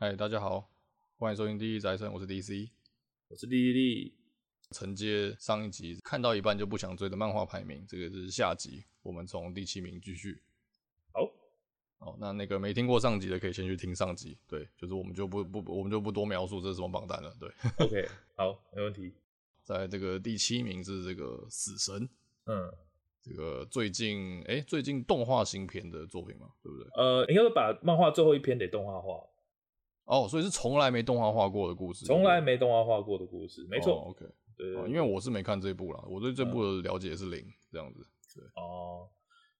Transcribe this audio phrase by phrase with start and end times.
[0.00, 0.70] 嗨，大家好，
[1.16, 2.70] 欢迎收听《第一宅生》，我是 DC，
[3.26, 4.14] 我是丽丽。
[4.70, 10.40] 承接上一集看到一半就不想追的漫画排名，这个是下集，我们从第七名继续。
[11.10, 11.28] 好，
[11.98, 14.38] 好，那那个没听过上集的可以先去听上集。
[14.46, 17.36] 对，就是我们就不不我们就不多描述这是什么榜单了。
[17.40, 19.12] 对，OK，好，没问题。
[19.66, 22.08] 在这个第七名是这个死神，
[22.44, 22.72] 嗯，
[23.20, 26.88] 这个最近哎、欸、最近动画新片的作品嘛，对不对？
[26.94, 29.20] 呃，应该是把漫画最后一篇得动画化。
[30.08, 33.92] 哦，所以是从来没动画化过的故事，从来没动画化过的故事，没错。
[33.92, 34.24] Oh, OK，
[34.56, 38.00] 对，因为我是没看这部啦，我对这部的了解是零，嗯、这样子。
[38.34, 39.06] 对哦，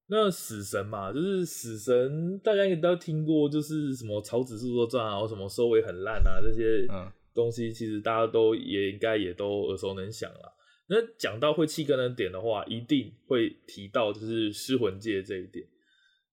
[0.07, 6.87] 那死神嘛，就是死神，大家应该都听过，就是什么草纸著作传啊，或什么收尾很烂啊，这些
[7.35, 10.55] 东西，其实大家都也应该也都耳熟能详了。
[10.88, 15.66] 那讲到会弃坑的点的话，一定会提到就是失魂界这一点。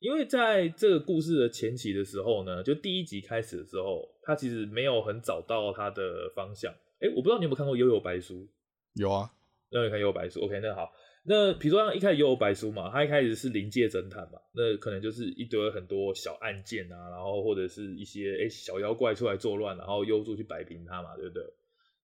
[0.06, 6.72] 因为在这个故事的前期的时候呢，就第一集开始的时候，他其实没有很找到他的方向。
[7.00, 8.36] 哎，我不知道你有没有看过《幽游白书》？
[8.94, 9.28] 有啊，
[9.72, 10.92] 那你看《幽游白书》？OK，那好，
[11.24, 21.44] 那比如说像一开始《幽游白书》嘛，他一开始是灵界侦探嘛，那可能就是一堆很多小案件啊，然后或者是一些哎小妖怪出来作乱，然后幽助去摆平他嘛，对不对？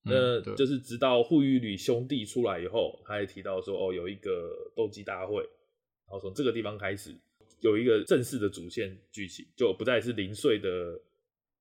[0.05, 7.15] 嗯、那就是直到护玉旅兄弟出来以后，他也提到说哦，有一个斗鸡大会，然后从这个地方开始。
[7.61, 10.69] 有一个正式的主线剧情，就不再是零碎的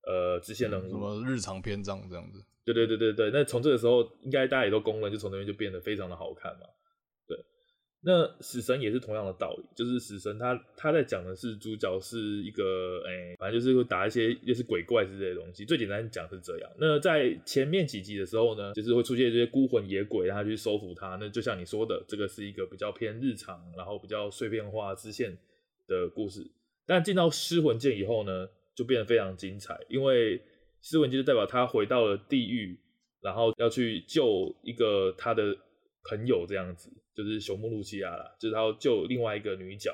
[0.06, 2.44] 呃支线人物，什么日常篇章这样子。
[2.64, 6.66] 对对对对对，那从这个时候，应该大家也都公认，就从那边就变得非常的好看嘛。
[7.26, 7.36] 对，
[8.02, 15.64] 那死神也是同样的道理，就是死神他他在讲的是主角是一个哎、欸，反正就是会打一些又是鬼怪之类的东西。
[15.64, 16.70] 最简单讲是这样。
[16.78, 21.16] 那在前面几集的时候呢，就是会出现这些孤魂野鬼，然后去收服他。
[21.20, 25.36] 那就像你说的，这个是一个比较偏日常，然后比较碎片化支线
[25.90, 26.48] 的故事，
[26.86, 29.76] 但进到尸魂界以后呢，就变得非常精彩。
[29.88, 30.40] 因为
[30.80, 32.78] 尸魂界就代表他回到了地狱，
[33.20, 35.54] 然后要去救一个他的
[36.08, 39.92] 朋友，这样子就是朽木露西亚啦，就是他要救另外一个女角，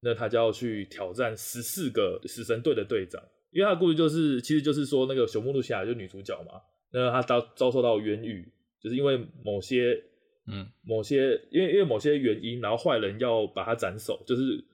[0.00, 3.22] 那他就要去挑战十四个死神队的队长。
[3.52, 6.60] 因为他的故事就是，其实就是说那个朽木露西亚就是女主角嘛，
[6.92, 8.50] 那他遭遭受到冤狱，
[8.82, 10.02] 就是因为某些
[10.46, 14.64] 嗯某些因为因为某些原因，然后坏人要把他斩首，就是。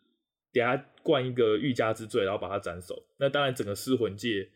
[0.53, 3.03] 给他冠一个欲加之罪，然后把他斩首。
[3.19, 4.47] 那当然，整个尸魂界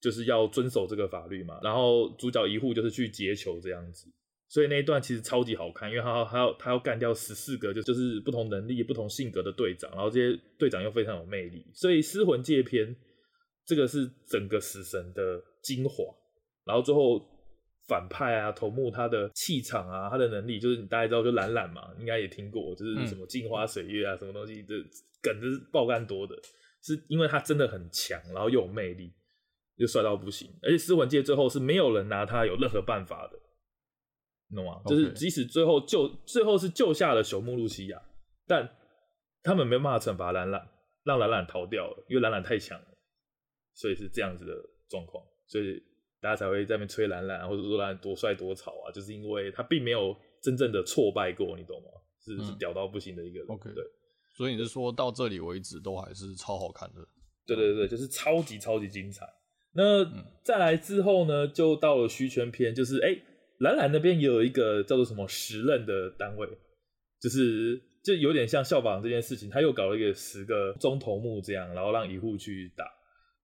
[0.00, 1.58] 就是要遵守这个法律嘛。
[1.62, 4.06] 然后主角一户就是去劫囚这样子，
[4.48, 12.94] 所以那一段其实超级好看，因为他要他要他要干掉十四个就就是不同能力、不同性格的队长，然后这些队长又非常有魅力，所以尸魂界篇
[13.66, 16.04] 这个是整个死神的精华。
[16.64, 17.20] 然后最后
[17.88, 24.74] 反派啊，头目他的气场啊，他的能力，就是你大家知道就懒懒嘛，应该也听过，就是什么镜花水月啊，什么东西的。
[25.22, 26.34] 梗子是爆干多的，
[26.82, 29.14] 是因为他真的很强，然后又有魅力，
[29.76, 30.52] 又帅到不行。
[30.62, 33.38] 而且尸魂界最后是没有人拿他有任何办法的，
[34.48, 38.02] 你懂吗.就是即使最后救，最后是救下了朽木露西亚，
[38.46, 38.68] 但
[39.42, 40.68] 他们没办法惩罚懒懒，
[41.04, 42.86] 让懒懒逃掉了，因为懒懒太强了，
[43.74, 44.52] 所以是这样子的
[44.88, 45.80] 状况，所以
[46.20, 51.88] 大家才会在那边吹懒懒，或者说懒懒多帅多潮啊，就是因为他并没有真正的挫败过，你懂吗？
[52.24, 53.84] 是、嗯、是屌到不行的一个人.对。
[54.34, 57.06] 所以你是说到这里为止都还是超好看的？
[57.46, 59.26] 对对对，就是超级超级精彩。
[59.74, 60.04] 那
[60.44, 63.16] 再来之后呢，就到了虚圈篇，就是哎，
[63.58, 66.46] 蓝蓝那边也有一个叫做什么十任的单位，
[67.20, 72.84] 就是就有点像效仿这件事情，他又搞了一个十个中头目这样，然后让一户去打。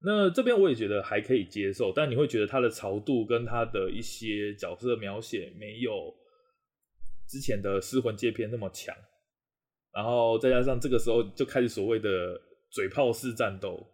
[0.00, 6.15] 那这边我也觉得还可以接受，但你会觉得他的潮度跟他的一些角色描写没有
[7.26, 8.94] 之前的失魂界篇那么强。
[9.93, 12.41] 然后再加上这个时候就开始所谓的
[12.71, 13.84] 嘴炮式战斗，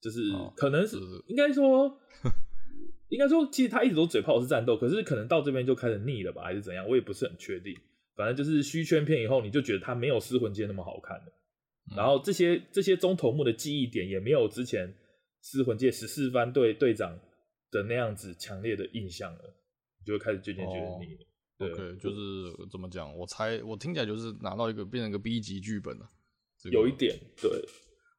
[0.00, 0.20] 就是
[0.56, 0.96] 可能是
[1.26, 1.98] 应该说，
[3.10, 6.86] 应该说其实他一直都嘴炮式战斗，可是可能到这边就开始腻了吧，还是怎样？
[6.88, 7.74] 我也不是很确定。
[8.16, 11.24] 反正就是虚圈片以后，你就觉得他没有尸魂界那么好看了。
[11.96, 14.94] 然后这些这些中头目的记忆点也没有之前
[15.42, 17.18] 尸魂界十四番队队长
[17.70, 19.54] 的那样子强烈的印象了，
[20.06, 21.26] 就会开始渐渐觉得腻了。
[21.56, 23.16] 对，okay, 就是怎么讲？
[23.16, 26.08] 我猜，我听起来就是拿到一个变成一个 B 级剧本了，
[26.58, 26.74] 这个。
[26.74, 27.50] 有一点，对。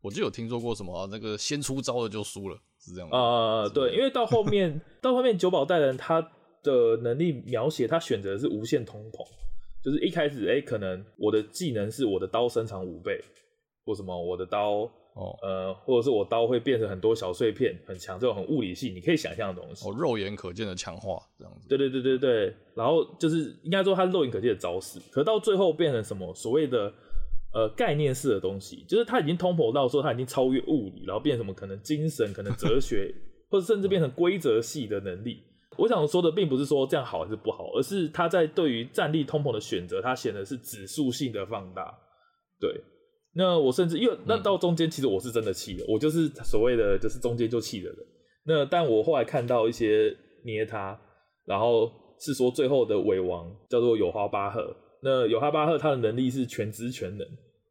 [0.01, 3.17] 我就有听说过什么、啊、那个先出招的就输了，是这样吗。
[3.17, 6.21] 啊、呃，对，因为到后面，到后面九保带人他
[6.61, 9.27] 的能力描写，他选择的是无限通膨，
[9.83, 13.19] 就是一开始，哎、欸，可能我的技能是我的刀身长五倍，
[13.83, 14.89] 或什么我的刀。
[15.15, 19.88] 哦，呃，或者是我刀会变成很多小碎片，很强，这种很物理性，你可以想象的东西。
[19.88, 21.69] 哦，肉眼可见的强化这样子。
[21.69, 26.94] 对对对对对，然后就是应该说它肉眼可见的招式，可到最后变成什么所谓的
[27.53, 33.15] 呃概念式的东西，就是它已经通膨到说它已经超越物理，然后变成什么可能精神、可能哲学
[33.50, 35.41] 或者甚至变成规则系的能力。
[35.77, 41.94] 我想说的并不是说这样好还是不好，而是他在对于战力通膨的选择，他显得是指数性的放大。
[42.59, 42.81] 对，
[43.37, 47.97] 那我甚至因为那到中间，其实我是真的气了，我就是所谓的就是中间就气的人。
[48.45, 50.15] 那但我后来看到一些
[50.45, 50.99] 捏他，
[51.45, 54.75] 然后是说最后的尾王叫做有哈巴赫。
[55.01, 57.27] 那有哈巴赫他的能力是全知全能，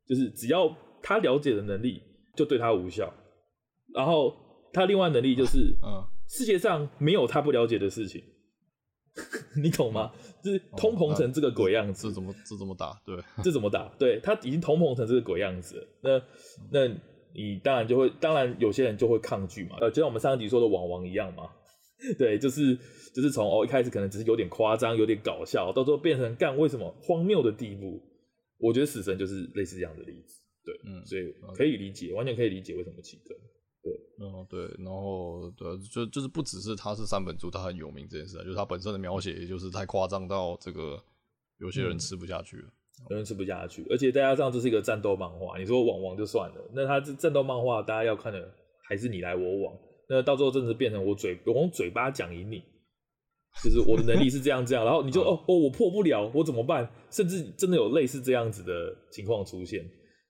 [0.07, 0.71] 就是只要
[1.03, 2.01] 他了解的能力
[2.37, 3.13] 就对他无效。
[3.95, 4.35] 然后
[4.73, 6.05] 他另外能力就是，嗯。
[6.27, 8.23] 世界上没有他不了解的事情，
[9.63, 10.13] 你懂吗？
[10.43, 13.01] 就是通膨成这个鬼样子，这怎么这怎么打？
[13.07, 13.89] 对，这怎么打？
[13.99, 16.21] 对， 他已经通膨成这个鬼样子，那
[16.71, 16.89] 那
[17.35, 19.77] 你当然就会，当然有些人就会抗拒嘛。
[19.81, 21.51] 呃，就像我们上一集说的网王一样嘛，
[22.19, 22.77] 对，就是
[23.15, 28.03] 就是从哦一开始可能只是有点夸张，有点搞笑，到最后变成干为什么荒谬的地步。
[28.59, 31.23] 我觉得死神就是类似这样的例子，对，嗯，所以
[31.57, 33.37] 可以理解，完全可以理解为什么弃坑。
[33.85, 40.99] 对，嗯，对，然后对，就就是不只是他是三本柱，他很有名这件事，就是他本身的描写，也就是太夸张到这个
[41.59, 48.51] 有些人吃不下去了，嗯、有人吃不下去，而且再加上这是一个战斗漫画，你说网王就算了，那他这战斗漫画，大家要看的
[48.89, 49.77] 还是你来我往，
[50.09, 52.63] 那到最后真的是变成我嘴我用嘴巴讲赢你，
[53.63, 56.91] 就是我的能力是这样这样，然后你就哦哦我破不了，我怎么办？
[57.11, 59.85] 甚至真的有类似这样子的情况出现，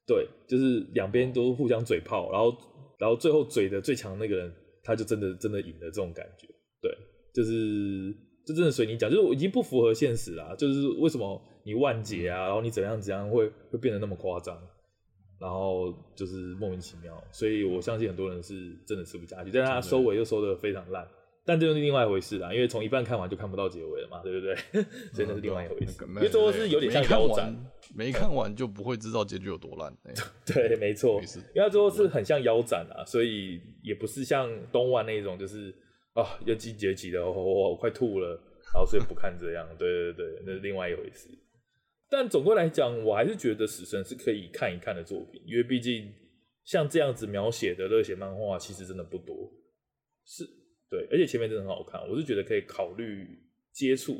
[0.08, 2.52] 对，就是两边都互相嘴炮，然后。
[2.98, 4.52] 然后最后嘴的最强那个人，
[4.82, 6.46] 他就真的真的赢了这种感觉，
[6.80, 6.96] 对，
[7.32, 8.14] 就是
[8.46, 10.54] 就真的随你讲，就是已经不符合现实啦。
[10.56, 14.56] 就是为什么你万劫啊，然后你怎样怎样会会变得那么夸张，
[15.40, 17.22] 然后就是莫名其妙。
[17.32, 21.06] 所以我相信很多人是真的吃不下去，但是他收尾又收的非常烂。
[21.46, 24.56] 但这又是另外一回事啦，因为从一半看完就看不到结尾了嘛，对不对？
[25.12, 26.02] 所以那是另外一回事。
[26.02, 27.54] 嗯、因为最后是有点像腰斩，
[27.94, 29.94] 没看完就不会知道结局有多烂。
[30.46, 31.20] 对，没错。
[31.54, 35.70] 因为他最后是很像腰斩啊，所以也不是像东万那种，就是
[36.14, 38.30] 啊，要集结集的，我、哦、我快吐了，
[38.72, 39.68] 然后所以不看这样。
[39.78, 41.28] 对对对，那是另外一回事。
[42.08, 46.10] 但总归来讲，我还是觉得死神是可以看一看的作品，因为毕竟
[46.64, 49.52] 像这样子描写的热血漫画，其实真的不多。
[50.24, 50.48] 是。
[50.94, 53.26] 对，而且前面真的很好看，我是觉得可以考虑
[53.72, 54.16] 接触，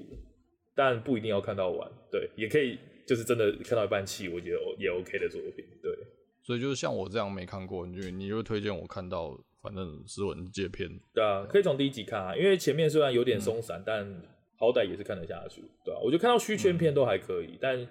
[0.75, 1.89] 但不一定要看到完。
[2.11, 2.77] 对，也可以
[3.07, 5.65] 就是真的看到一半气，我觉得也 OK 的作品。
[5.81, 5.97] 对，
[6.43, 10.91] 所以就是像我这样没看过，你就你就推荐我看到，反正斯文界片。
[11.13, 14.23] 对啊，可以从第一集看啊，因为前面虽然有点松散，嗯、但
[14.59, 15.63] 好歹也是看得下去。
[15.85, 17.89] 对啊，我就看到虚圈片都还可以，嗯、但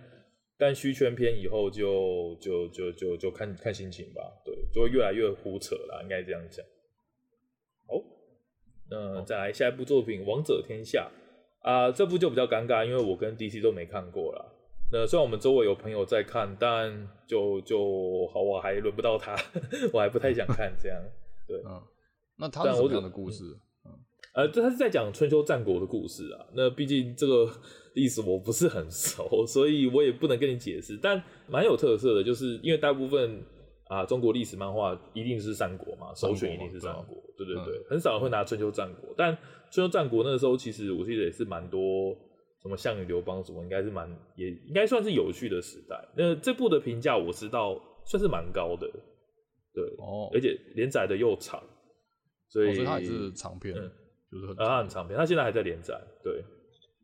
[0.57, 4.21] 但虚圈片以后就就就就就看看心情吧。
[4.43, 6.65] 对，就会越来越胡扯了，应该这样讲。
[8.93, 11.09] 嗯，再来下一部作品《王者天下》
[11.67, 14.45] 啊，这部就比较尴尬，因为我跟 DC 都没看过啦。
[14.91, 19.35] 那虽然我们周围有朋友在看，但就就好，我还轮不到他，
[19.91, 21.01] 我还不太想看这样。
[21.47, 21.81] 对，嗯，
[22.37, 23.43] 那他是什么样的故事？
[23.85, 23.91] 嗯，
[24.35, 26.45] 呃，这他是在讲春秋战国的故事啊。
[26.53, 27.49] 那毕竟这个
[27.95, 30.99] 历史我不是很熟，所以我也不能跟你解释。
[31.01, 33.43] 但蛮有特色的，就是因为大部分。
[33.89, 39.13] 啊，中国历史漫画一定是三国嘛，首选一定是三国，对对对，嗯、很少人会拿春秋战国。
[39.17, 39.35] 但
[39.71, 42.15] 春秋战国那个时候，其实我记得也是蛮多
[42.61, 45.95] 什么项羽、刘邦什么，应该是蛮也应该算是有趣的时代。
[46.15, 48.87] 那这部的评价我知道算是蛮高的，
[49.73, 51.63] 对哦，而且连载的又长，
[52.49, 53.91] 所以、哦、所以它也是长篇，嗯、
[54.31, 56.43] 就是啊、很长篇，它现在还在连载，对，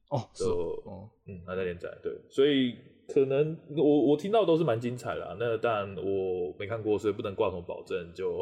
[0.09, 2.75] 哦，是哦，嗯，还在连载，对，所以。
[3.11, 8.13] 可能我我听到都是蛮精彩的啊，那当然我没看过，所以不能挂什么保证。
[8.13, 8.39] 就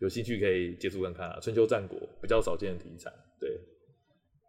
[0.00, 1.38] 有兴趣可以接触看看啊。
[1.40, 3.10] 春秋战国比较少见的题材，
[3.40, 3.58] 对，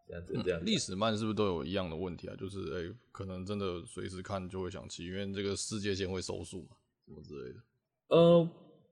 [0.08, 0.66] 这样子这样子。
[0.66, 2.36] 历史漫是不是都有一样的问题啊？
[2.40, 6.76] 就是哎、欸，可能真的随时看就会想起，因为这个世界线会收束嘛，
[7.06, 7.60] 什么之类的。
[8.10, 8.40] 呃，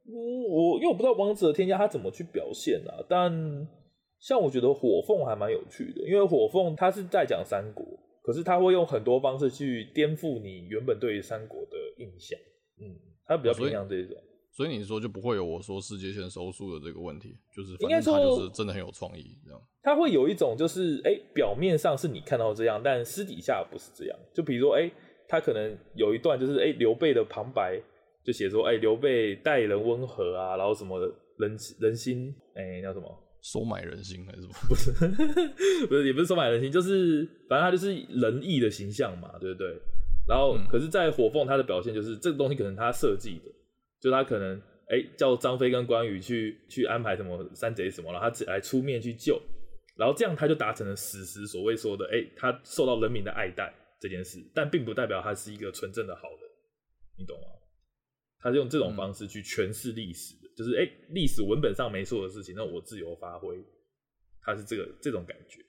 [0.05, 3.31] 我因为我不知道王者天下它怎么去表现啊，但
[4.19, 7.85] 像我觉得火凤还蛮有趣的，因为火凤它是在讲三国。
[8.25, 12.35] 可是它会用很多方式去颠覆你原本对于三国的印象，
[12.81, 14.17] 嗯，它比较偏向这种，
[14.55, 19.61] 所以你说就不会有我说世界线收束的这个问题，就是应该说他就是真的很有创意这样。
[19.83, 24.17] 他会有一种就是，哎、欸，表面上是你看到这样，但私底下不是这样。
[24.33, 24.93] 就比如说，哎、欸，
[25.27, 27.77] 他可能有一段就是，哎、欸，刘备的旁白
[28.23, 30.99] 就写说，哎、欸，刘备待人温和啊，然后什么
[31.37, 33.23] 人人心，哎、欸，叫什么？
[33.41, 34.53] 收买人心还是什么？
[34.69, 34.91] 不是，
[35.87, 39.67] 不是，也不是收买人心，就是反正他就是仁义的形象嘛，对不对？
[40.27, 43.51] 然后，嗯、可是，在火凤他的表现就是这个东西可能他设计的，
[44.01, 44.57] 就他可能
[44.89, 49.41] 哎、欸、叫张飞跟关羽去去安排什么山贼什么，然后他只来出面去救，
[49.95, 56.49] 然后这样他就达成了史实所谓说的哎、欸、他受到人民的爱戴这件事，但并不代表他是一个纯正的好人，
[57.17, 57.47] 你懂吗？
[58.39, 60.35] 他是用这种方式去诠释历史。
[60.35, 63.61] 嗯就是哎，历史文本上没错的事情，那我自由发挥
[64.41, 65.59] 他是这个这种感觉。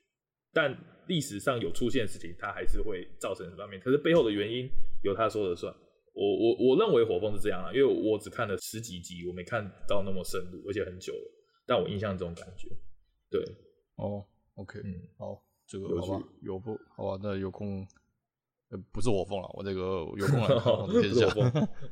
[0.52, 0.72] 但
[1.08, 3.80] 历史上有出现的事情，他还是会造成什么面？
[3.80, 4.70] 可是背后的原因
[5.02, 5.74] 由他说了算。
[6.16, 11.32] 我我我认为火凤是这样啊，因为我只看了十几集，我没看到那么深入，而且很久了。
[11.66, 12.68] 但我印象这种感觉，
[13.30, 13.40] 对，
[13.96, 17.20] 哦，OK，嗯，好，这个好吧，有不好吧？
[17.22, 17.86] 那有空，
[18.70, 19.80] 呃，不是火凤了，我这个
[20.16, 21.26] 有空来看天下。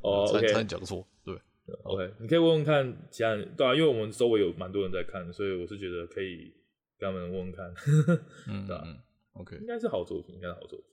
[0.00, 1.38] 哦， OK，差点讲错，对
[1.82, 6.52] ，OK，你可以问问看其他人，对啊，因为我们周围有蛮多人在看，所以我是觉得可以。
[6.96, 7.74] 跟他们问问看，
[8.46, 8.84] 嗯，对啊
[9.32, 10.86] ？OK，应该是好作品，应该是好作品。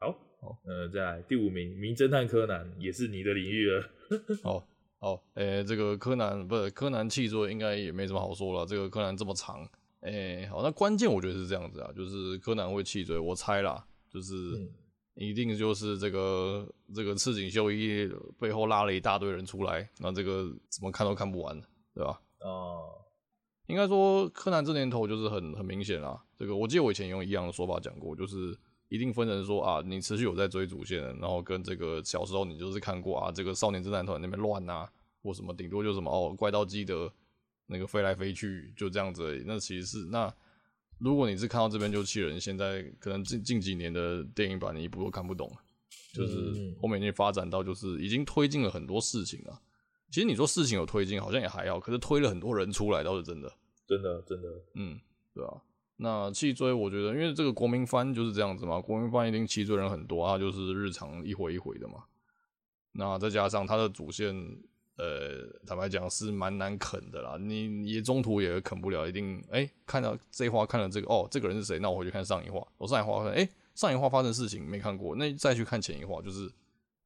[0.00, 3.88] 好，好，呃，再来第五名，《名侦探柯南》也是你的领域了。
[4.42, 4.66] 好，
[4.98, 8.66] 好，诶、欸，这个柯南不是柯南气作，应该也没什么好说了。
[8.66, 9.64] 这个柯南这么长，
[10.00, 14.34] 诶、欸，好，那关键我觉得是这样子啊，就是柯南会弃追，我猜啦，就是
[15.14, 21.56] 一定就是这个这个赤井秀一背后拉了一大堆人出来，那这个怎么看都看不完，
[21.94, 22.20] 对吧？
[22.40, 22.98] 哦。
[23.68, 26.20] 应该说，柯南这年头就是很很明显啦。
[26.36, 28.54] 这个我记得我以前用一样的说法讲过，就是
[28.92, 34.86] 一定分成说啊，你持续有在追主线，然后跟这个小时候你就是看过啊，这个少年侦探团那边乱啊，
[35.22, 37.10] 或什么，顶多就什么哦，怪盗基德
[37.64, 39.44] 那个飞来飞去就这样子而已。
[39.46, 40.30] 那其实是那
[40.98, 45.50] 如果你是看到这边就气人，现在可能近近几年的电影版你一部都看不懂，
[46.12, 49.58] 就是后面已经发展到就是已经推进了很多事情了。
[50.10, 53.50] 其实你说事情有推进，好像也还好，可是推了很多人出来倒是真的，
[53.86, 55.00] 真的真的，嗯，
[55.32, 55.62] 对啊。
[56.02, 62.04] 那弃追，我觉得因为这个国民番就是这样子嘛，国民番一定弃追人很多，他就是日常一回一回的嘛。
[62.92, 64.34] 那再加上他的主线，
[64.96, 71.78] 呃，坦白讲是蛮难啃的啦，你也中途也啃不了，一定哎、欸、看到这一话看了这个哦，这个人是谁？
[71.78, 76.52] 那我回去看上一话，我上一话看哎、欸、上一话发生事情没看过，那再去看前一话，就是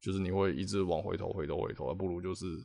[0.00, 2.64] 就是你会一直往回头回头回头，不如就是。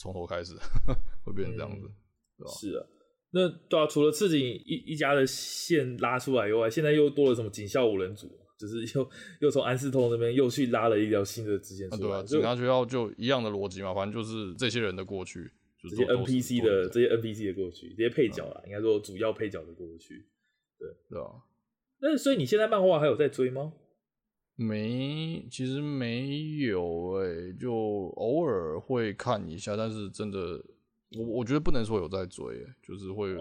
[0.00, 0.54] 从头开始
[1.26, 1.90] 会变成这样子，
[2.36, 2.52] 对吧？
[2.52, 2.86] 是啊，
[3.30, 12.08] 那对啊，除了赤井一一家的线拉出来以外，现在又多了什么警校五人组，就是 又又从安室通那边又去拉了一条新的支线出来。
[12.08, 15.50] 对啊，警察学校就一样的逻辑嘛，反正就是这些人的过去，
[15.90, 20.26] 这些 NPC 的这些 NPC 的过去，这些配角啦，应该说主要配角的过去。
[20.78, 21.28] 对对啊，
[22.00, 23.72] 那所以你现在漫画还有在追吗？
[24.56, 30.60] 没，其实没有诶、欸，就偶尔会看一下，但是真的，
[31.16, 33.34] 我我觉得不能说有在追、欸，就是会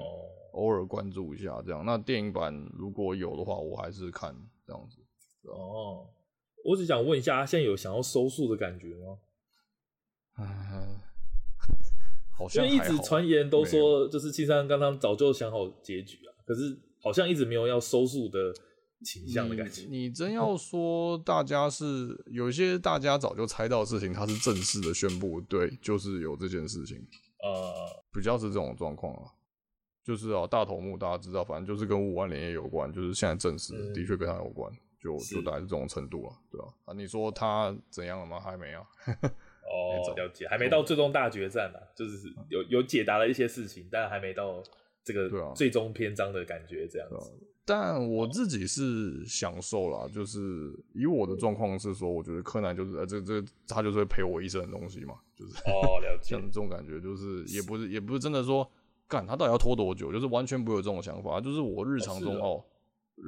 [0.54, 1.86] 偶尔关注一下这样。
[1.86, 4.98] 那电影版如果有的话，我还是看这样子。
[5.50, 6.08] 哦，
[6.64, 9.18] 我只想问一下，现在有想要收束的感觉吗？
[10.40, 11.00] 嗯，
[12.38, 18.54] 好像因为一直传言都说，就是青山刚刚早就想好结局啊，可是好像一直没有要收束的。
[19.06, 19.86] 倾向的感觉。
[19.92, 26.98] 你 真要说，大家是有一些大家早就猜到的事情，他是正式的宣布，对，就是有这件事情，
[27.44, 29.32] 呃，比较是这种状况啊。
[30.04, 36.68] 就是啊，大头目大家知道，反正就是跟五万连夜有关，就是现在证实的确跟他有关，就就大概是这种程度啊，对吧？
[36.86, 38.40] 啊，你说他怎样了吗？
[38.40, 38.88] 还没啊。
[39.06, 44.64] 哦， 了解，还没到最终大决战呢，就是有有解答了一些事情，但还没到
[45.08, 47.32] 这个最终篇章的感觉，这样子。
[47.64, 58.70] 但我自己是享受啦，就是以我的状况是说，我觉得柯南就是呃，这这他就是会陪我一生的东西嘛，就是哦，了解， 像这种感觉，就是也不是也不是真的说，
[59.08, 62.64] 干他到底要拖多久，就是完全不会有这种想法，就是我日常中哦，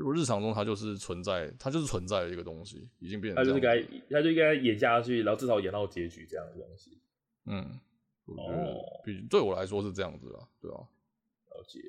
[0.05, 6.97] 我日常中它就是存在，它就是存在的一个东西，已经变成，他就是该，他就应该演下去，然后至少演到结局这样的东西，
[7.45, 7.79] 嗯，
[8.25, 10.79] 哦，比对我来说是这样子啊，对啊，
[11.59, 11.79] 了解。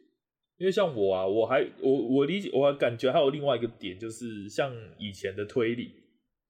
[0.59, 5.91] 因为像我啊，我还我我理解，我还感觉还有另外一个点，就是像以前的推理，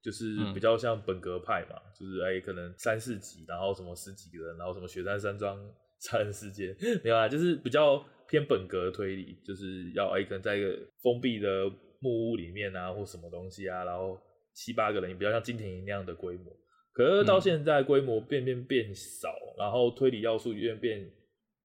[0.02, 5.56] 就是比较像本格派嘛，嗯、就是哎、欸，可能三四集，然后什么十几个人，然后什么雪山山庄
[6.00, 14.18] 杀人事件，没有啊，就是比较偏本格推理，就是要哎、欸，可能在一个封闭的木屋里面啊，或什么东西啊，然后
[14.54, 16.52] 七八个人，比较像金田一那样的规模。
[16.92, 21.08] 可是到现在规模变变变少，然后推理要素越变。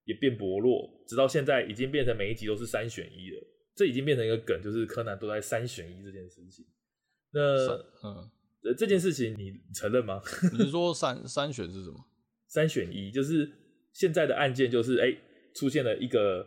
[0.05, 3.43] 也变薄弱，直到现在已经变成每一集都是三选一了。
[3.75, 6.65] 这已经变成一个梗，就是柯南都在三选一这件事情。
[7.31, 7.67] 那
[8.07, 8.31] 嗯，
[8.77, 10.21] 这件事情你承认吗？
[10.53, 11.97] 你是说三三选是什么？
[12.47, 13.51] 三选一就是
[13.91, 15.17] 现在的案件就是哎、欸，
[15.53, 16.41] 出现了一个，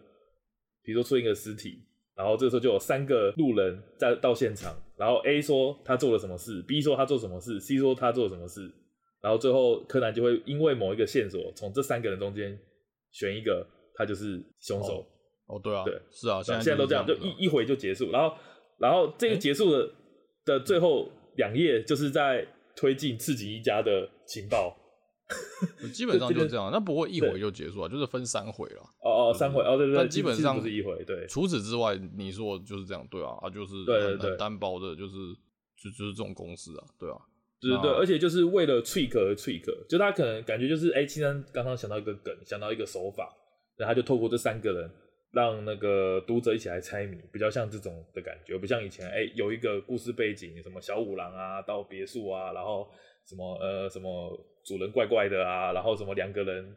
[0.83, 1.85] 比如说出现一个尸体，
[2.17, 8.73] 然后这个时候就有三个路人在到现场，然后 A 说他做了什么事，B 说他做什么事，C 说他做了什么事，
[9.21, 12.59] 然后最后柯南就会因为某一个线索从这三个人中间。
[13.13, 15.01] 选一个，他就是凶手。
[15.01, 15.07] 哦。
[15.49, 18.11] 哦，对啊，对，是啊，现在都这样，就一一回就结束。
[18.11, 18.37] 然后，
[18.79, 19.93] 然后这个结束的、欸、
[20.45, 22.47] 的最后两页，就是在
[22.77, 24.77] 推进赤井一家的情报。
[25.95, 28.83] 基本上 就这样，那不会一回就结束啊，就是分三回了。
[29.03, 29.97] 哦哦，三回哦，对对。
[29.97, 31.27] 但基本上是一回，对。
[31.27, 33.75] 除此之外，你说就是这样，对啊，啊，就是
[34.19, 35.17] 很单薄的，就是
[35.83, 37.17] 就就是这种公司啊，对啊，
[37.61, 43.35] 对对对，而且就是为了 trick 而 trick，就他可能感觉就是，哎，青山刚刚想到一个梗，想到一个手法，
[43.77, 44.91] 然后他就透过这三个人。
[45.31, 52.89] 让那个读者一起来猜谜，比较像这种的感觉，不像以前，哎、欸，有一个故事背景，什么小五郎啊，到别墅啊，然后
[53.27, 54.35] 什么呃什么
[54.65, 56.75] 主人怪怪的啊，然后什么两个人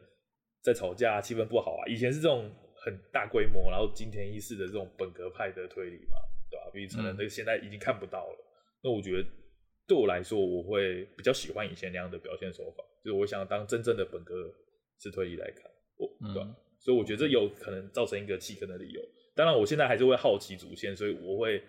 [0.62, 1.88] 在吵架，气氛不好啊。
[1.88, 2.52] 以前是这种
[2.84, 6.16] 很大规模，然后金田一式的这种本格派的推理嘛，
[6.50, 6.70] 对吧？
[6.74, 8.36] 比如成人那个现在已经看不到了。
[8.36, 9.26] 嗯、那我觉得
[9.86, 14.34] 对我来说，我会比较喜欢以前那样的表现手法，就是我想当真正的本格
[14.98, 16.42] 式推理来看，我对
[16.78, 19.00] 所以我觉得这有可能造成一个弃坑的理由。
[19.34, 21.62] 当然，我现在还是会好奇主线，所以我会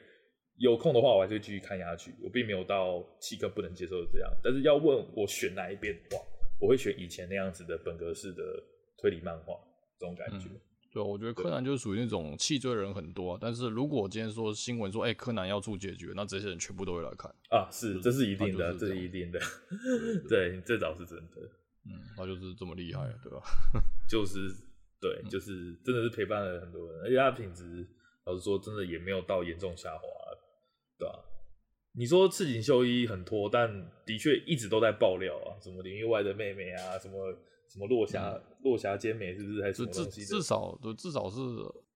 [0.58, 2.12] 有空的话，我还是会继续看下去。
[2.22, 4.32] 我并没有到弃坑不能接受的这样。
[4.44, 6.24] 但是要问我选哪一边的话，
[6.60, 8.42] 我会选以前那样子的本格式的
[8.98, 9.54] 推理漫画
[10.00, 10.50] 这种感觉。
[10.50, 10.62] 嗯、
[10.94, 13.38] 对，我觉得柯南就是属于那种弃追人很多。
[13.42, 17.68] 但是如果今天说新闻说，哎、欸，柯南要出结局，那这些人全部都会来看啊。
[17.72, 19.40] 是，这是一定的，这是一定的。
[20.30, 21.42] 对，这倒是真的。
[21.86, 23.42] 嗯，他就是这么厉害，对吧？
[24.08, 24.54] 就是。
[25.04, 27.86] 对，就是真的是陪伴了很多人，而且他品质
[28.24, 30.08] 老实说，真的也没有到严重下滑，
[30.98, 31.20] 对吧？
[31.92, 37.38] 你说赤井秀一很拖，但的确一直都在爆料啊，什么领域外的妹妹啊，什么
[37.70, 39.62] 什么落霞落霞兼美，是不是？
[39.62, 41.40] 还是至至少对，至少是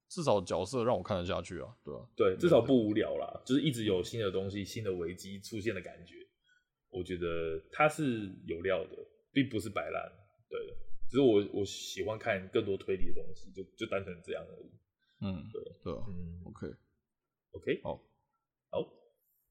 [0.09, 2.09] 至少角色让我看得下去啊，对吧？
[2.15, 6.15] 对，至少不无聊啦，就是一直有新的东西、新的危机出现的感觉，
[6.89, 8.97] 我觉得它是有料的，
[9.31, 10.11] 并不是摆烂，
[10.49, 10.59] 对。
[11.09, 14.69] 只是我我喜欢看更多推理的东西，就就单纯这样而已。
[15.21, 16.67] 嗯，对对，嗯，OK
[17.51, 17.95] OK，好，
[18.69, 18.85] 好，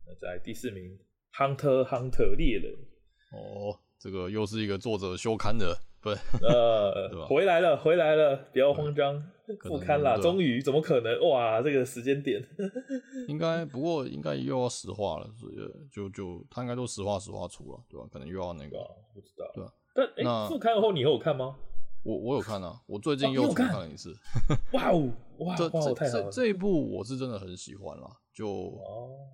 [0.06, 0.98] 那在第四名
[1.32, 2.74] ，Hunter Hunter 猎人。
[3.32, 5.74] 哦，这个又是一个作者休刊的，
[6.40, 9.20] 对，呃，回来了，回来了，不要慌张，
[9.62, 11.28] 复刊了，终于，怎么可能？
[11.28, 12.40] 哇，这个时间点，
[13.26, 15.54] 应该不过应该又要实话了，所以
[15.90, 18.06] 就就他应该都实话实话出了，对吧？
[18.12, 18.78] 可能又要那个，
[19.12, 19.72] 不知道，对吧？
[19.94, 21.56] 但哎，复刊后你有看吗？
[22.06, 24.14] 我我有看啊，我最近又重看了一次。
[24.72, 28.06] 哇哦，哇，这这这这一部我是真的很喜欢啦。
[28.32, 28.48] 就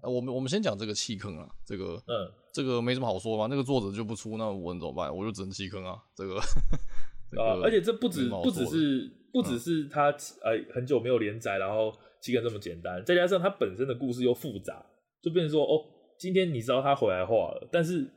[0.03, 3.47] 我们我们先讲这个弃坑啊，这个嗯，这个没什么好说嘛。
[3.51, 5.15] 那个作者就不出，那我能怎么办？
[5.15, 6.03] 我就只能弃坑啊。
[6.17, 6.37] 这个
[7.39, 10.07] 啊，而且这不止不只是不只是他
[10.43, 14.85] 呃很久没有连载，然后弃坑这么简单，再加上他本身的故事又复杂，
[15.21, 15.85] 就变成说哦，
[16.19, 18.11] 今天你知道他回来画了，但是。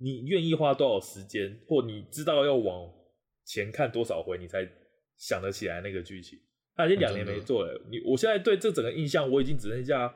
[0.00, 2.88] 你愿意花多少时间，或你知道要往
[3.48, 4.68] 前看多少回，你才
[5.16, 6.38] 想得起来那个剧情？
[6.76, 10.14] 他已经两年没做了，你我现在对这整个印象，我已经只剩下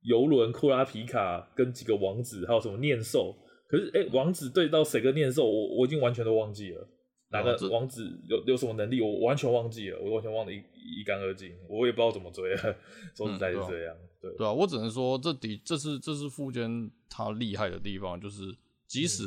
[0.00, 3.36] 游轮、库拉皮卡跟几个王子，还有什么念兽。
[3.68, 6.88] 可是，哎、欸，王子对到谁个念兽，我我已经完全都忘记了。
[7.28, 11.52] 哪个王子有有什么能力，我完全忘记了，我完全忘得一一干二净。
[11.68, 12.76] 我也不知道怎么追了，
[13.14, 13.94] 说实在是这样。
[13.94, 18.40] 嗯、对对啊，我只能说这底这是这是富坚他厉害的地方，就是。
[18.88, 19.24] 即使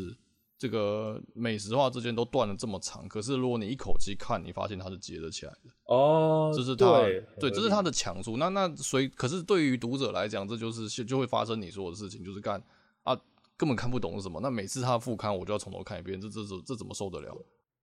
[0.58, 8.38] 这个美食化之间都断了这么长，可是如果你一口气看，你发现它是接得起来的哦，这是它对，对，这是它的强处。
[8.38, 12.63] 那那所以，可是对于读者来讲，这就是就会发生你说的事情，就是干
[13.04, 13.13] 啊，
[13.58, 14.39] 根本看不懂是什么。
[14.41, 17.36] 那每次他复刊，我就要从头看一遍，这这这这怎么受得了？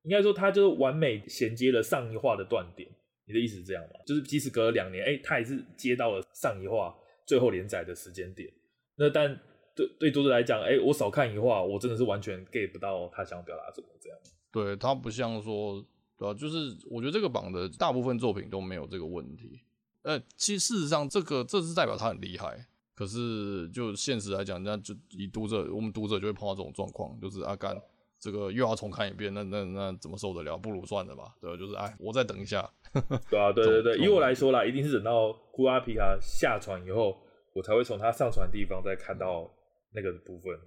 [0.04, 2.88] 应该说，他就是完美衔接了上一话的断点。
[3.26, 4.00] 你的意思是这样吗？
[4.06, 6.94] 就是即使隔了两年，哎、欸，他也是接到了上一话
[7.26, 8.50] 最后连载的时间点。
[8.96, 9.38] 那但。
[9.74, 14.18] 对对，读者来讲，哎、欸，我少看一话，我真的是完全 get 不到他想表达什么这样。
[14.50, 15.82] 对，他不像说，
[16.18, 16.34] 对吧？
[16.34, 19.60] 就是我觉得这个榜的大部分作品都没有这个问题。
[20.02, 22.66] 呃，其实事实上，这个这是代表他很厉害。
[22.94, 27.80] 可是就现实来讲，那就以读者，我们读者就会碰到这种状况，就是阿甘、啊、
[28.20, 30.58] 这个又要重看一遍，那那那怎么受得了？
[30.58, 31.34] 不如算了吧。
[31.40, 32.70] 对，就是哎，我再等一下。
[33.30, 37.16] 对啊，对对对，以我来说啦，一定是等到库拉皮卡下船以后，
[37.54, 39.50] 我才会从他上船的地方再看到。
[39.94, 40.58] 那个部分，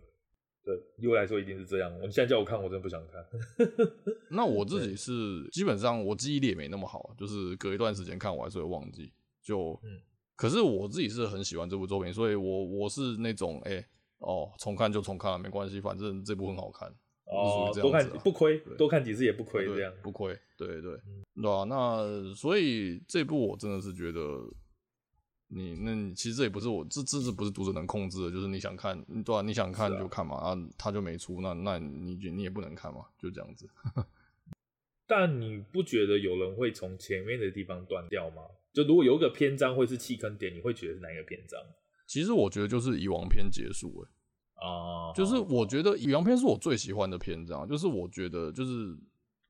[0.64, 1.92] 对，对我来说一定是这样。
[2.00, 3.26] 你现在叫我看，我真的不想看。
[4.30, 5.12] 那我自己是
[5.52, 9.12] 基本上我记忆力也没那么好，就是隔一段时间看我还是会忘记。
[9.44, 10.00] 就，嗯、
[10.36, 13.88] 可是我自己是很喜欢这部作品，所以我我是那种哎、欸、
[14.20, 16.88] 哦重看就重看了，没关系，反正这部很好看。
[17.26, 20.38] 哦，多看不亏，多看几次也不亏，这样不亏。
[20.58, 24.20] 对对对，嗯、对啊，那所以这部我真的是觉得。
[25.47, 33.69] 你那你其实这也不是我这这是不是读者能控制的，就是你想看，对啊，你想看就看嘛，啊，啊，他就没出，那那你你也不能看嘛，就这样子。
[35.08, 38.41] 但你不觉得有人会从前面的地方断掉吗？
[38.73, 41.62] 就如果有一个篇章会是弃坑点，你会觉得是哪一个篇章？
[42.08, 48.97] 其实我觉得就是以王篇结束，哎，啊，就是我觉得《以往篇》是我最喜欢的篇章，就是我觉得就是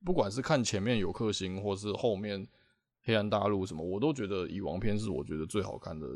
[0.04, 2.46] 不管是看前面有克星，或是后面
[3.06, 6.06] 黑暗大陆什么，我都觉得《蚁王篇》是我觉得最好看的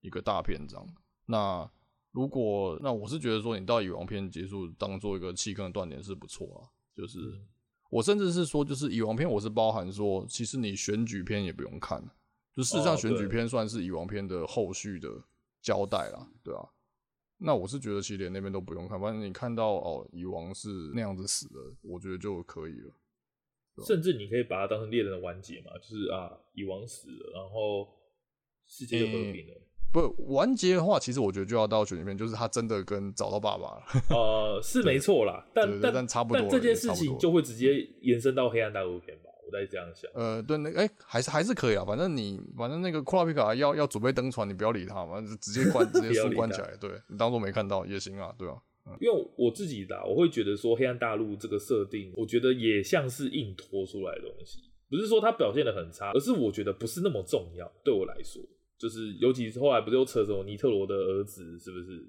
[0.00, 0.84] 一个大篇章。
[1.24, 1.70] 那
[2.10, 6.68] 如果那我是觉得说，你到《蚁王篇》结束当做一个弃坑的断点是不错啊。
[6.94, 7.40] 就是
[7.90, 12.02] 我甚至是说，就是《蚁王篇》，我是包含说，其实你选举篇也不用看，
[12.52, 15.08] 就事实上选举篇算是《蚁王篇》的后续的
[15.62, 16.68] 交代啦，对啊。
[17.38, 22.92] 那我是觉得其实连那边都不用看，反正你看到哦，蚁王是那样子死的，我觉得就可以了。
[23.86, 27.88] 甚至你可以把它当成猎人的完结嘛，就是啊，蚁王死了，然后
[28.66, 29.52] 世界就和平了。
[29.54, 33.82] 欸、不完结的话，其实我觉得就要到选里面，就是他真的跟找到爸爸了。
[34.10, 39.30] 呃，是 没错啦，但但，但差不多，但这件事情就会直接延伸到黑暗大陆篇吧。
[39.44, 41.84] 我在这样想，呃，对，那哎、欸，还是还是可以啊。
[41.84, 46.76] 反正你，反正那个库拉皮卡要要准备登船，你不要理他嘛，就直接关， 直接书关起来。
[46.80, 48.54] 对，你当做没看到也行啊，对啊。
[48.86, 57.70] 嗯、因为我自己的，我会觉得说黑暗大陆这个设定，我觉得也像是硬拖出来的东西，不是说它表现的很差，而是我觉得不是那么重要。
[57.84, 58.42] 对我来说，
[58.78, 62.04] 就是尤其是后来不是又扯什么尼特罗的儿子，是不是？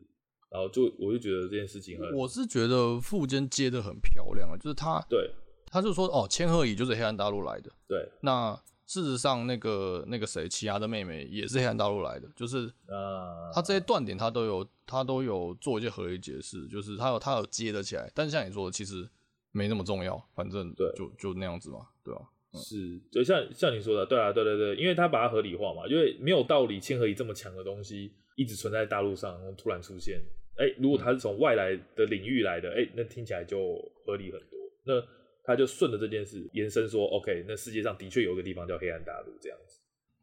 [0.49, 5.29] 然后就我就觉得这件事情很，我是觉得富坚接的很漂亮啊，就是他对。
[5.71, 7.71] 他就说：“哦，千鹤乙就是黑暗大陆来的。
[7.87, 8.55] 对，那
[8.85, 12.27] 事实上，那个那个谁，奇犽的妹妹也是黑暗大陆来的。
[12.35, 18.11] 就是，呃，他这些断点他都有，他都有做一些合理解释，就是他有他有接得起来。
[18.13, 19.09] 但是像你说的，其实
[19.51, 22.21] 没那么重要，反正对，就就那样子嘛，对吧？
[22.51, 30.21] 嗯、是，就像像你说的，对啊，对对对，因为他把它合理化嘛，因为没有道理，千和乙这么强的东西一直存在大陆上，然后突然出现，
[30.57, 34.59] 哎、欸，如果他是从外来的领域来的，哎、欸，那听起来就合理很多。
[34.83, 35.22] 那。
[35.43, 39.79] 他就顺着这件事延伸说，OK，那世界上的确有一个地方叫黑暗大陆这样子，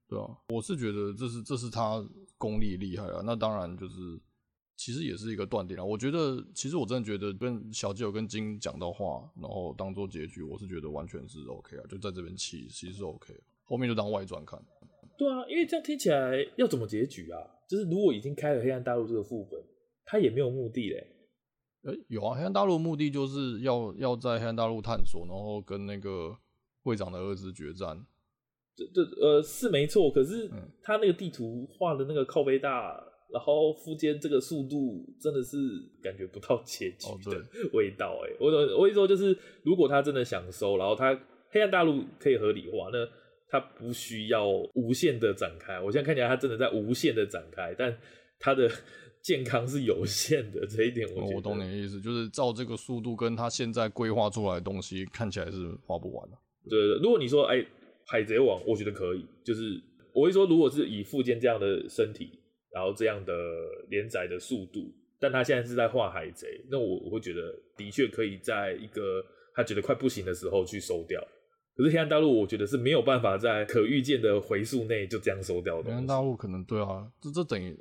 [0.08, 2.02] 对啊，我是觉得这是这是他
[2.38, 3.22] 功力厉害啊。
[3.24, 4.18] 那当然就是
[4.76, 5.84] 其实也是一个断点啊。
[5.84, 14.58] 我觉得其实我真的觉得跟小基友跟金讲到话，然后当做结局，我是觉得完全是 OK 啊，就在这边起其实是 OK，后面就当外传看。
[15.18, 17.38] 对啊，因为这样听起来要怎么结局啊？
[17.68, 19.62] 就是如果已经开了黑暗大陆这个副本，
[20.06, 21.06] 他也没有目的嘞。
[22.08, 22.36] 有啊！
[22.36, 26.36] 黑暗大陆目的就是要要在黑暗大陆探索，然后跟那个
[26.82, 27.98] 会长的儿子决战。
[28.76, 30.50] 这这呃是没错，可是
[30.82, 35.56] 他那个地图画的那个靠背大，然后附件这个速度真的是
[36.02, 38.20] 感觉不到 结局的味道。
[38.26, 43.08] 哎、哦，我我意思说就是，如果他真的想收，然后他黑暗大陆可以合理化，那
[43.48, 45.80] 他不需要无限的展开。
[45.80, 47.96] 我现在看起来他真的在无限的展开，但
[48.38, 48.70] 他的。
[49.22, 56.36] 健康是有限的，这一点我我懂你的意思，就是照这个速度跟他现在规划出来的东西看起来是画不完的。
[56.68, 57.68] 对，对对，如果你说哎、欸，
[58.06, 59.80] 海贼王，我觉得可以，就是
[60.14, 62.38] 我会说，如果是以富坚这样的身体，
[62.72, 63.32] 然后这样的
[63.90, 69.22] 连载的速度，但他现在是在画海贼，那我我会觉得的确可以在一个
[69.54, 71.22] 他觉得快不行的时候去收掉。
[71.76, 75.90] 可是黑暗大陆，我觉得是没有办法在可预见的回溯内就这样收掉的。
[75.90, 77.76] 黑暗大陆可能对啊，这这等于。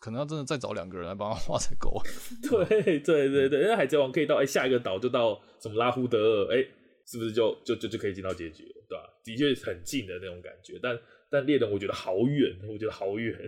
[0.00, 2.00] 可能要真的再找两个人来帮他画才够。
[2.48, 6.70] 对对对对，因为海贼王可以到哎、欸、下一个岛就到什么拉夫德尔，哎、欸，
[7.06, 9.04] 是不是就就就就可以进到结局了，对吧？
[9.24, 10.98] 的确很近的那种感觉，但
[11.30, 13.38] 但猎人我觉得好远，我觉得好远、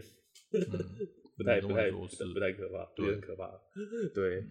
[0.52, 0.60] 嗯，
[1.36, 3.50] 不太不太不太可怕，有点可怕。
[4.14, 4.48] 对，嗯、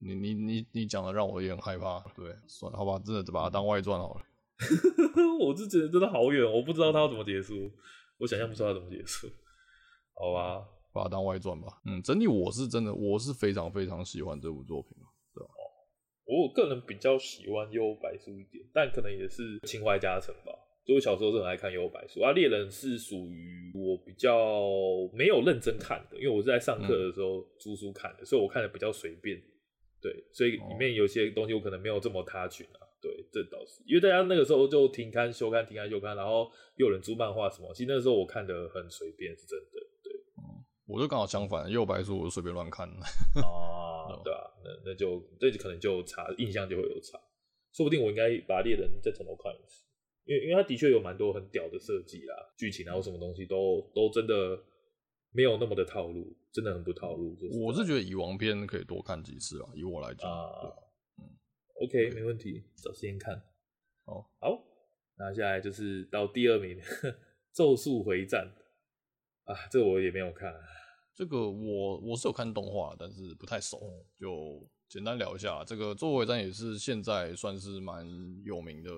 [0.00, 2.00] 你你你你讲的让我也很害怕。
[2.16, 4.22] 对，算了，好吧，真的把它当外传好了。
[5.40, 7.70] 我是觉得真的好远，我不知道它要怎么结束，
[8.18, 9.28] 我想象不出它怎么结束。
[10.14, 10.64] 好吧。
[10.94, 11.66] 把它当外传吧。
[11.84, 14.90] 嗯，整体我是真的，我是非常非常喜欢这部作品，
[15.34, 15.50] 对吧？
[16.24, 20.52] 我个人比较喜欢《幽游白书》一点，但可能也是情怀加成吧。
[20.86, 24.70] 就我小时候是很爱看《幽游白书》，啊，《猎人》是属于我比较
[25.12, 29.36] 没有认真看的，因为我是在上课的时候租书看的，嗯，所以我看的比较随便。
[30.00, 32.78] 对，所以里面有些东西我可能没有这么 touch 啊。
[33.00, 39.93] 对，这倒是，因为大家那个时候就停刊休刊，停刊休刊，然后又有人租漫画什么，其实那个时候我看的很随便，是真的。
[40.86, 42.88] 我就刚好相反，右白书我就随便乱看。
[43.42, 47.18] 哦，对啊，那那就这就可能就差，印象就会有差。
[47.72, 49.82] 说不定我应该把猎人再从头看一次，
[50.24, 54.62] 因为因为他的确有蛮多很屌的设计啦，剧情然后什么东西都都真的
[55.32, 57.34] 没有那么的套路，真的很不套路。
[57.34, 60.30] 就是、我是觉得以王篇可以多看几次啊，以我来讲。
[60.30, 60.70] 啊，
[61.18, 61.24] 嗯
[61.82, 63.34] ，OK，没问题，找时间看。
[64.04, 64.62] 好，好，
[65.16, 66.78] 那接下来就是到第二名，
[67.52, 68.54] 咒术回战。
[69.44, 70.52] 啊，这个我也没有看。
[71.14, 75.64] 这个我我是有看动画，但是不太熟，嗯、就简单聊一下。
[75.64, 78.04] 这个《咒术回战》也是现在算是蛮
[78.44, 78.90] 有名的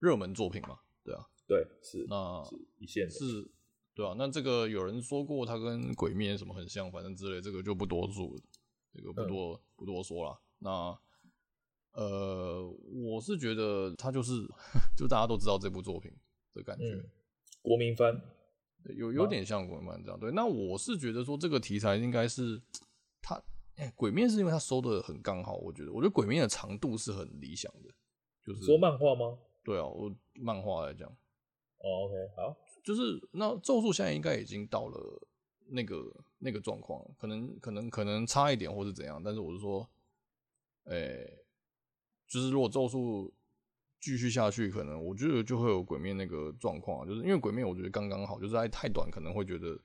[0.00, 3.50] 热门作品嘛，对啊，对，是那是一线的，是，
[3.94, 4.14] 对啊。
[4.18, 8.28] 那这个有人说过它跟《鬼灭》什么很像，反正之类，这个就不多说。
[8.92, 10.40] 这个不多、嗯、不多说了。
[10.58, 10.98] 那
[11.92, 14.32] 呃，我是觉得它就是
[14.98, 16.10] 就大家都知道这部作品
[16.54, 17.08] 的感觉，嗯、
[17.62, 18.20] 国民番，
[18.84, 20.18] 有有点像国民番这样。
[20.18, 22.60] 对，那我是觉得说这个题材应该是
[23.20, 23.34] 它，
[23.76, 27.90] 哎、欸，鬼面是因为它收的很刚好，我觉得，我觉得鬼面的长度是很理想的，
[28.42, 29.38] 就是说漫画吗？
[29.62, 31.08] 对啊，我漫画来讲，
[31.78, 35.28] 哦，OK，好，就是那咒术现在应该已经到了
[35.66, 39.86] 那个那个状况，可能可能可能差一点或是怎样，但是我是说，
[40.84, 41.44] 哎、欸，
[42.26, 43.32] 就是如果咒术
[44.00, 49.78] 继续下去，可能我觉得就会有鬼面那个状况，就是因为鬼面我觉得刚刚好，就是太短可能会觉得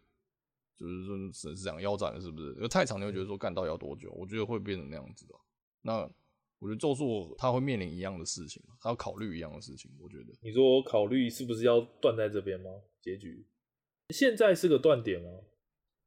[0.77, 2.53] 就是说是是这样腰斩了是不是？
[2.53, 4.11] 因为太长你会觉得说干到要多久？
[4.13, 5.35] 我觉得会变成那样子的，
[5.81, 6.09] 那。
[6.59, 9.91] 我觉得咒术他会面临一样的事情，他要考虑一样的事情。
[9.99, 12.71] 我觉得，你说我考虑是不是要断在这边吗？
[13.01, 13.45] 结局
[14.09, 15.29] 现在是个断点吗？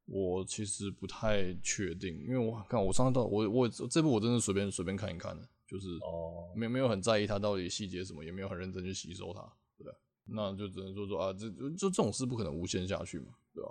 [0.05, 9.41] 我其实不太确定，因为我看我上次到我我这部我真的随便随便看一看的，就是哦，没没有很在意他到底细节什么，也没有很认真去吸收它，
[9.77, 9.93] 对吧？
[10.25, 13.69] 那就只能说说啊，这就这种事不可能无限下去嘛，对吧？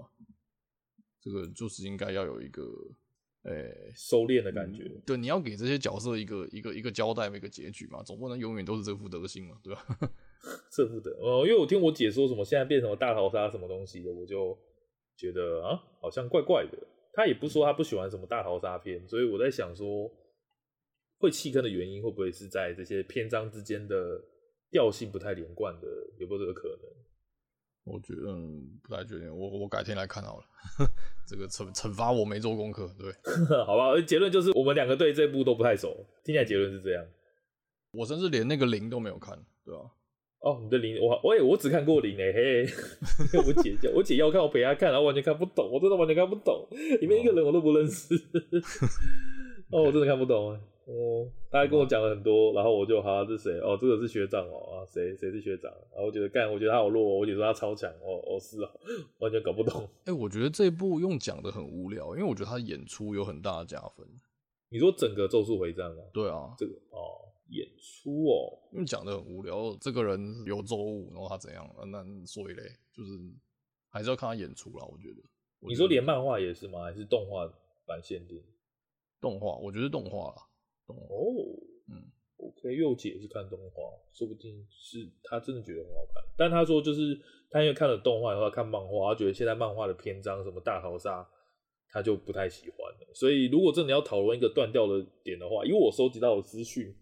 [1.20, 2.62] 这个就是应该要有一个。
[3.44, 5.00] 诶、欸，收敛的感觉、嗯。
[5.06, 9.86] 对，你要给这些角色一个一个一个交代，一个结局嘛，总不能永远都是这副德行嘛，对吧？
[10.72, 14.58] 这副德哦，因为我听我姐说什么现在变成了大逃杀什么东西的，我就
[15.16, 16.76] 觉得啊，好像怪怪的。
[17.12, 20.10] 他也不说他不喜欢什么大逃杀片，所以我在想说，
[21.18, 24.20] 会弃坑的原因会不会是在这些篇章之间的
[24.70, 25.86] 调性不太连贯的，
[26.18, 26.90] 有没有这个可能？
[27.84, 30.44] 我觉得嗯，不太确定，我我改天来看好了。
[31.26, 33.10] 这个惩惩罚我没做功课，对，
[33.64, 33.98] 好吧。
[34.02, 37.04] 结论就是我们两个对这部都不太熟，听起来结论是这样。
[37.92, 39.80] 我甚至连那个零都没有看，对吧？
[40.40, 42.66] 哦，你的零，我我也我只看过零诶，嘿，
[43.44, 46.68] 我姐叫我姐要看，我陪她看，然后完全看不懂，我真的完全看不懂，
[47.00, 48.14] 里面一个人我都不认识，
[49.70, 50.60] 哦，我真的看不懂。
[50.88, 53.60] 哦，他还跟我讲了很多，然后我就好，这是谁？
[53.60, 55.70] 哦，这个是学长哦，啊，谁谁是学长？
[55.92, 58.70] 然后我觉得干，我觉得他好弱，我姐说他超强，哦哦是哦，
[59.20, 59.82] 完全搞不懂。
[60.04, 64.06] 哎、欸，我觉得这一部用讲的很无聊，因为我觉得他演出有很大的加分。
[64.70, 66.02] 你说整个咒术回战吗？
[66.12, 67.20] 对啊，这个哦，
[67.50, 71.68] 演出哦，因为讲的很无聊，这个人有周五，然后他怎样？
[71.88, 72.62] 那所以嘞，
[72.94, 73.10] 就是
[73.90, 74.86] 还是要看他演出啦。
[74.90, 75.22] 我觉得，
[75.60, 76.84] 你说连漫画也是吗？
[76.84, 77.46] 还是动画
[77.84, 78.42] 版限定？
[79.20, 80.47] 动画，我觉得动画啦。
[80.96, 81.34] 哦，
[81.90, 82.04] 嗯
[82.36, 86.22] ，OK，因为我姐也是看动画，说不定是她真的觉得很好看。
[86.36, 87.18] 但她说，就是
[87.50, 91.26] 她因为看了动画，然后看漫画，她觉得现在漫画的篇章什么大逃杀，
[91.90, 93.14] 她就不太喜欢了。
[93.14, 96.94] 所以，如果真的要讨论一个断掉的点的话，因为我收集到的资讯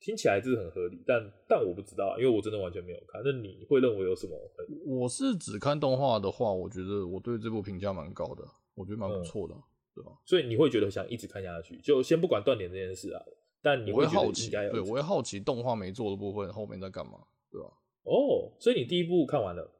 [0.00, 3.22] 听起来这是很合理，但但我不知道，因为我真的完全没有看。
[3.24, 4.36] 那你会认为有什么？
[4.84, 8.42] 我是只看动画的话，我觉得我对这部评价蛮高的，
[8.74, 9.54] 我觉得蛮不错的。
[9.54, 9.62] 嗯
[9.94, 10.12] 对吧？
[10.24, 13.22] 所以你会觉得想一直看下去，就先不管断点这件事啊。
[13.64, 17.12] 但你会，会好奇，对，我会好奇动画没做的部分后面在干嘛，
[17.48, 17.68] 对吧？
[18.02, 19.72] 哦，所以你第一部看完了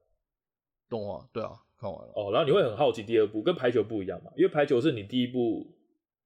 [0.89, 2.13] 动画，对啊，看完了。
[2.15, 4.31] 哦，然后你会很好奇第二部，跟排球不一样嘛？
[4.37, 5.67] 因为排球是你第一部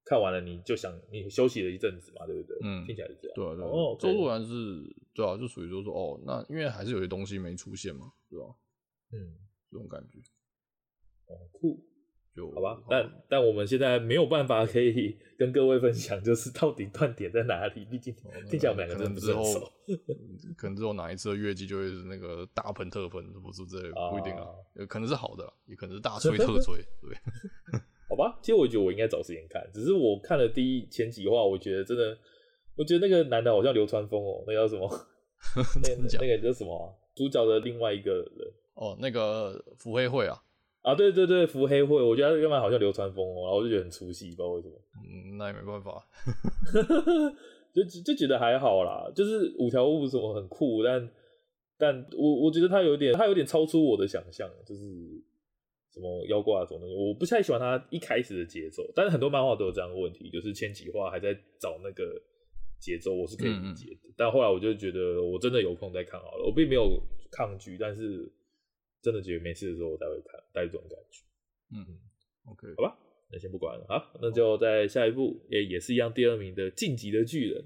[0.04, 2.58] 看完了，你就想你休息了一阵子嘛，对不对？
[2.62, 3.34] 嗯，听起来是这样。
[3.34, 3.68] 对啊，对啊。
[3.68, 8.54] 哦，周若然是对啊，就属于说说哦，那因为还是有些东西没出现嘛，对吧？
[9.12, 9.38] 嗯，
[9.70, 10.18] 这种感觉。
[11.32, 11.82] 哦，酷。
[12.54, 17.84] 好吧，但但我们现在没有办法可以跟各位分享，就是到底断点在哪里？
[17.90, 18.14] 毕竟
[18.48, 19.72] 听起来我们两个真的不是很熟。
[20.56, 23.78] 可能之后 哪一次的月季就会是那个大喷特喷，不是这
[24.10, 24.46] 不一定啊，
[24.88, 27.16] 可能是好的，也可能是大吹特吹，对。
[28.08, 32.16] 好吧，其实我觉得我应该找时间看，只是我看了第一前几话，我觉得真的，
[32.76, 34.88] 我觉得那个男的好像流川枫哦，那叫什么？
[35.82, 36.96] 那那个叫什么？
[37.16, 40.40] 主角的另外一个人哦，那个伏黑会啊。
[40.86, 44.74] 啊，对对对，伏黑惠，我觉得他干嘛好像流川枫哦，然后我就觉得很出戏，不知道为什么。
[45.02, 46.06] 嗯，那也没办法，
[47.74, 51.10] 就就觉得还好啦，就是五条悟什么很酷，但
[51.76, 54.80] 但我我觉得他有点他有点超出我的想象，就是
[55.92, 62.22] 什么妖怪啊什么东西，我不太喜欢他一开始的节奏，但是很多漫画都有这样的问题，就是千几话还在找那个
[62.78, 68.30] 节奏，我是可以理解的，嗯嗯，但后来我就觉得我真的有空再看好了，我并没有抗拒，但是。
[69.06, 71.22] 真的觉得没事的时候我才会看，带这种感觉。
[71.70, 71.86] 嗯
[72.50, 72.98] ，OK，好吧，
[73.30, 77.62] 那先不管了，好，那就在下一步也也是一样，第二名的《晋级的巨人》。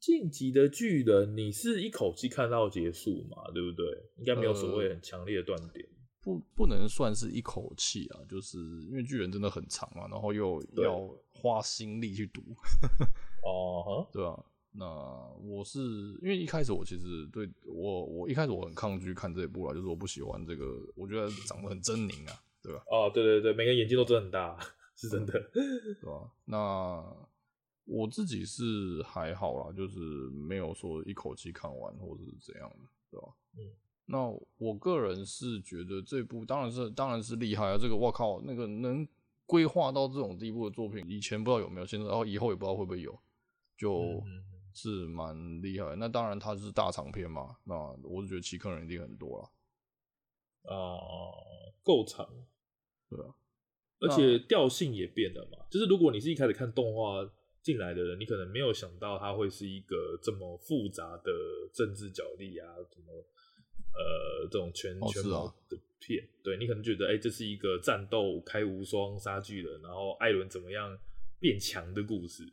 [0.00, 3.50] 晋级的巨人，你是一口气看到结束嘛？
[3.52, 3.86] 对不对？
[4.18, 5.86] 应该没有所谓很强烈的断点。
[6.20, 8.58] 不不能算是一口气啊，就是
[8.88, 12.42] 因为巨人真的很长嘛，然后又要花心力去读。
[13.44, 14.38] 哦，对啊。
[14.70, 14.84] 那
[15.42, 15.80] 我是
[16.22, 22.84] 因为一开始我其实对我我一开始我很抗拒看这一部啦，就是我不喜欢这个，我觉得长得很狰狞啊，对吧？
[22.90, 24.56] 哦，对对对，每个眼睛都真的很大，
[24.94, 26.30] 是真的，对吧？
[26.44, 27.02] 那
[27.88, 29.98] 我自己是还好啦，就是
[30.30, 33.34] 没有说一口气看完或者是怎样的，对吧？
[33.56, 33.72] 嗯。
[34.10, 34.18] 那
[34.56, 37.76] 我个人是觉得这部当然是当然是厉害啊！
[37.78, 39.06] 这个我靠，那个能
[39.44, 43.18] 规划到这种地步的作品，以前不知道有没有，现在然后以后也不知道会不会有，
[43.76, 44.22] 就
[44.72, 45.94] 是蛮厉害。
[45.96, 50.74] 那当然它是大长篇嘛，那我是觉得弃坑人一定很多了。
[50.74, 50.96] 啊，
[51.82, 52.26] 够长，
[53.10, 53.34] 对啊，
[54.00, 55.66] 而且调性也变了嘛。
[55.70, 57.30] 就是如果你是一开始看动画
[57.68, 61.30] 进来的人，你可能没有想到他会是一个这么复杂的
[61.74, 63.12] 政治角力啊，什么。
[63.90, 65.30] 呃，这种全、哦、全部
[65.68, 70.96] 的片，对，你可能觉得，哎、欸，这是一个战斗开无双杀巨人，然后艾伦怎么样
[71.40, 72.44] 变强的故事，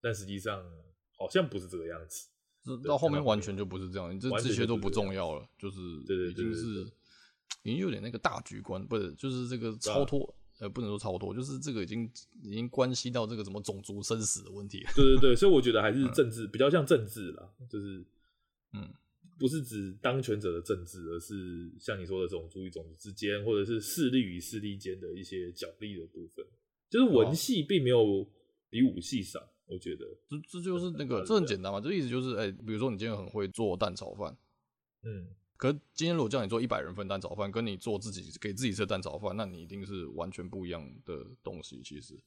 [0.00, 0.64] 但实际上
[1.18, 2.26] 好像不是这个样子。
[2.86, 6.64] 到后面完全就不是这样，这这些都不重要了，就是对对，已经是
[7.64, 12.10] 已经有点那个大局观，不是，就是这个超脱，啊、呃，不能说超脱，就是这个已经
[12.42, 14.84] 已经关系到这个什么种族生死的问题。
[14.94, 18.04] 对对对，所以我觉得还是政治、嗯、比较像政治啦，就是
[18.72, 18.92] 嗯。
[19.36, 26.46] 不是指当权者的政治，而是像你说的种族与种族之间，或者是势力与势力间的一些角力的部分。
[26.88, 28.24] 就是文戏并没有
[28.70, 30.06] 比武戏少，我觉得。
[30.30, 34.38] 这这就是那个，这很简单嘛，这意思就是，哎、欸，比如说你今天很会做蛋炒饭，
[35.02, 35.26] 嗯。
[35.56, 41.80] 可是今天如果叫你做一百人份蛋炒饭，跟你做自己给自己吃蛋炒饭，那你一定是完全不一样的东西。
[41.82, 42.18] 其实，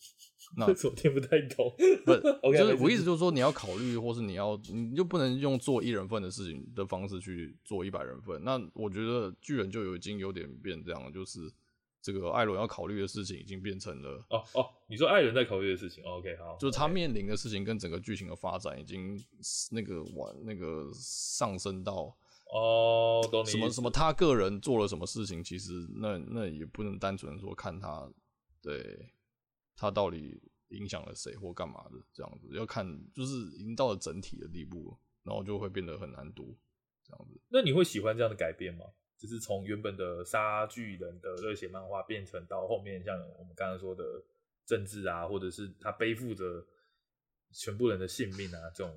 [0.56, 1.72] 那 我听不太懂。
[2.06, 8.42] 不是， okay, 就是我意思就是说，你要考虑，或是你要，你就不能用做一人份的事情的方式去做一百人份。
[8.46, 11.52] 那我觉得巨人就有已经有点变这样了，就是
[12.02, 19.22] 这个艾伦要考虑的事情已经变成了哦哦，你说艾伦在考虑的事情，OK 好，就是他面临的事情跟整个剧情的发展已经
[19.70, 22.16] 那个往那个上升到。
[22.50, 23.50] 哦，懂你。
[23.50, 23.90] 什么什么？
[23.90, 25.44] 他个人做了什么事情？
[25.44, 28.10] 其实那那也不能单纯说看他，
[28.62, 29.14] 对，
[29.76, 36.58] 他到底影响了谁或干嘛的这样子，要看就是已经到了整体的地步，然后就会变得很难读
[37.04, 37.40] 这样子。
[37.50, 38.86] 那你会喜欢这样的改变吗？
[39.18, 44.04] 就是从原本的杀巨人的热血漫画变成到后面像我们刚刚说的
[44.66, 46.66] 政治啊，或者是他背负着
[47.52, 48.96] 全部人的性命啊这种。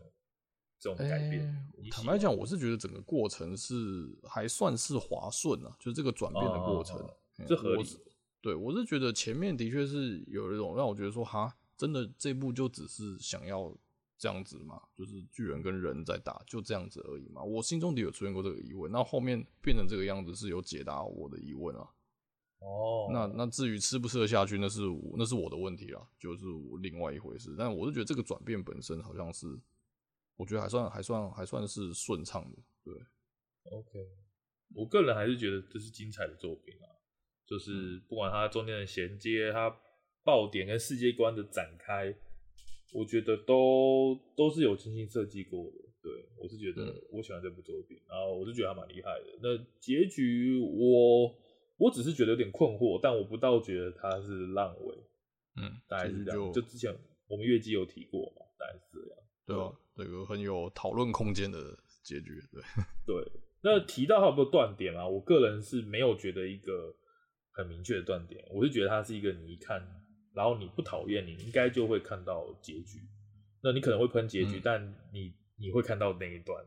[0.80, 1.42] 这种改变，
[1.82, 6.98] 欸、坦白讲，我是觉得整个过程是还算是滑顺啊，就是这个转变的过程，
[7.46, 7.84] 这合理。
[8.40, 13.76] 对，我是觉得前面的确是有一种让我觉得说，哈，真的这部就只是想要
[14.16, 17.42] 这样子嘛，就是巨人跟人在打，就这样子而已嘛。
[17.42, 21.86] 我心中的有出现过这个疑问，那后面变成这个样子是有解答我的疑问啊。
[22.60, 24.80] 哦，那那至于吃不吃得下去，那是
[25.18, 26.46] 那是我的问题啦，就是
[26.80, 27.54] 另外一回事。
[27.58, 29.60] 但我是觉得这个转变本身好像是。
[30.40, 32.94] 我觉得还算还算还算是顺畅的，对。
[33.70, 34.08] OK，
[34.74, 36.88] 我个人还是觉得这是精彩的作品啊，
[37.46, 39.68] 就是不管它中间的衔接、它
[40.24, 42.16] 爆点跟世界观的展开，
[42.94, 45.76] 我觉得都都是有精心设计过的。
[46.02, 49.26] 对，我是觉得我喜欢这部作品，然后我是觉得还蛮厉害的。
[49.42, 51.36] 那结局我
[51.76, 54.96] 我只是觉得有点困惑，但我不倒觉得它是烂尾。
[55.56, 56.50] 嗯，大概是这样。
[56.50, 56.96] 就，就之前
[57.28, 59.20] 我们月姬有提过嘛，大概是这样。
[59.46, 59.76] 对吧？
[60.02, 61.58] 这个很有讨论空间的
[62.02, 62.62] 结局，对
[63.06, 63.32] 对。
[63.62, 65.06] 那提到它有没有断点啊？
[65.06, 66.94] 我个人是没有觉得一个
[67.52, 69.86] 很明确的断点，我是觉得它是一个你一看，
[70.34, 73.00] 然后你不讨厌，你应该就会看到结局。
[73.62, 76.64] 那你可能会喷结局，嗯、但你你会看到那一段，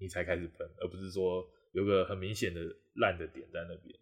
[0.00, 2.60] 你才开始喷，而不是说有个很明显的
[2.96, 3.96] 烂的点在那边。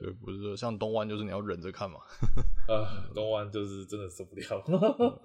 [0.00, 2.00] 对，不是说像东湾，就是你要忍着看嘛。
[2.68, 4.42] 啊，东湾就是真的受不了。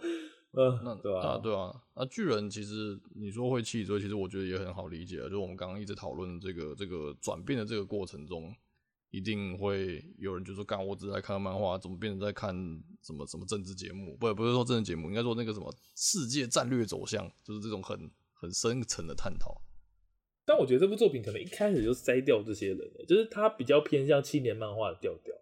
[0.55, 5.17] 呃，那对啊，对啊，那巨人其实你说会弃追，其实我觉得也很好理解。
[5.27, 8.53] 就我们刚刚一直讨论这个这个转变的这个过程中，
[9.09, 12.53] 一定会有人就说：“干，我只是在看漫画，怎么变成在看
[13.01, 19.59] 什么什么政治节目？”不，不是说政治节目，应该说那个什么世界战略走向，就是这种很很深层的探讨。
[20.45, 25.33] 但我觉得这部作品可能一开始就筛掉这些人，就是它比较偏向青年漫画的调调。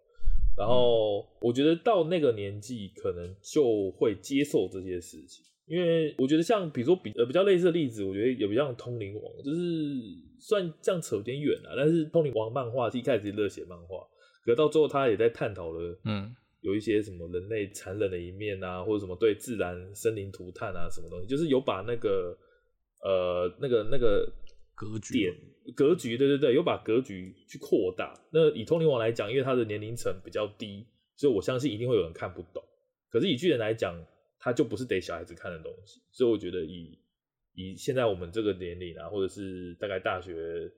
[0.56, 9.60] 然后我觉得到那个年纪，可能就会接受这些事情，因为我觉得像比如说比呃比较类似的例子，我觉得有比较像通灵王，就是
[10.38, 11.72] 算这样扯有点远啊。
[11.76, 14.06] 但是通灵王漫画是一开始热血漫画，
[14.44, 22.36] 可是到最后他也在探讨了，嗯，有一些什么人类残忍的一面啊，或者什么对自然生灵涂炭啊，什么东西，就是有把那个
[23.02, 24.30] 呃那个那个
[24.74, 25.34] 格局点
[25.76, 28.12] 格局，对对对，有把格局去扩大。
[28.32, 32.62] 那以通灵王来讲，因为他的年龄层比较低，所以我相信一定会有人看不懂。
[33.10, 33.94] 可是以巨人来讲，
[34.38, 36.98] 他就不是得小孩子看的东西，所以我觉得以
[37.54, 40.68] 以现在我们这个年龄啊，或者是大概大学、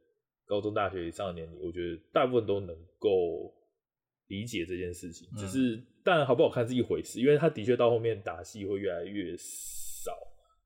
[0.45, 3.55] 高中、大学以上的年龄，我觉得大部分都能够
[4.26, 5.26] 理解这件事情。
[5.36, 10.12] 只是当然好不好看是一回事，因为他的确到后面打戏会越来越少，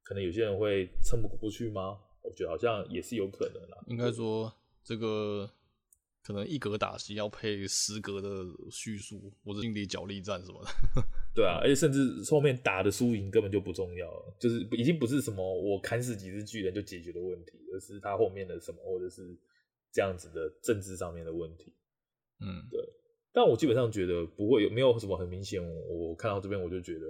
[0.03, 2.01] 可能有些人会撑不过去吗？
[2.29, 3.79] 我觉得好像也是有可能啦。
[3.87, 4.53] 应该说
[4.85, 5.51] 这个。
[6.21, 8.29] 可能一格打戏要配十格的
[8.71, 10.71] 叙述，或者心理角力战什么的。
[11.35, 19.35] 对啊，而且甚至后面打的输赢根本就不重要了，就是已经不是什么我砍死几只巨人就解决的问题，而是他后面的什么，或者是
[19.91, 21.73] 这样子的政治上面的问题。
[22.41, 22.79] 嗯，对。
[23.33, 25.63] 但我基本上觉得不会有，没有什么很明显。
[25.89, 27.07] 我看到这边我就觉得，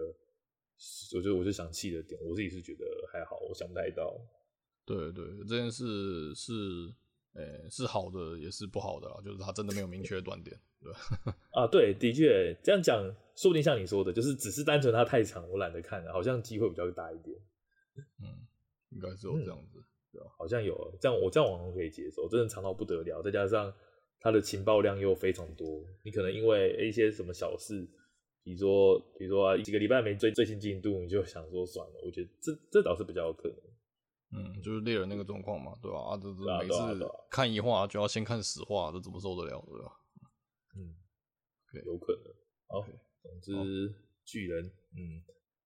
[1.16, 4.16] 我觉得我就想气的点，我自己是觉得还好，我想不太到。
[4.96, 6.52] 对对，这件事是。
[7.34, 10.90] 诶、欸，是好的，也是不好的啦，就是他真的没有明确的断点，对
[11.54, 13.04] 啊，对，的确这样讲，
[13.36, 17.38] 说不定像你说的，就是只是单纯它太长，我懒得看了，好像机会比较大一点。
[18.20, 18.26] 嗯，
[18.90, 19.84] 应该是有这样子，嗯、
[20.14, 20.26] 对吧？
[20.36, 23.72] 好像有这样，我这样网络可以接受，真的长到不得了，再加上
[24.18, 27.86] 它的情报量又非常多，你可能因为一些什么小事，
[28.42, 33.58] 比如说，比如说、啊、几个礼拜没追最新进度，你就想说算了，我觉得这这倒是比较有可能。
[34.30, 35.98] 嗯，就是猎人那个状况嘛，对吧？
[35.98, 39.92] 啊，这这每次看一话就要先看十话，这怎么受得了，对吧？
[40.76, 40.94] 嗯，
[41.86, 42.24] 有可能。
[42.68, 42.86] 好，
[43.22, 45.24] 总之巨人，嗯，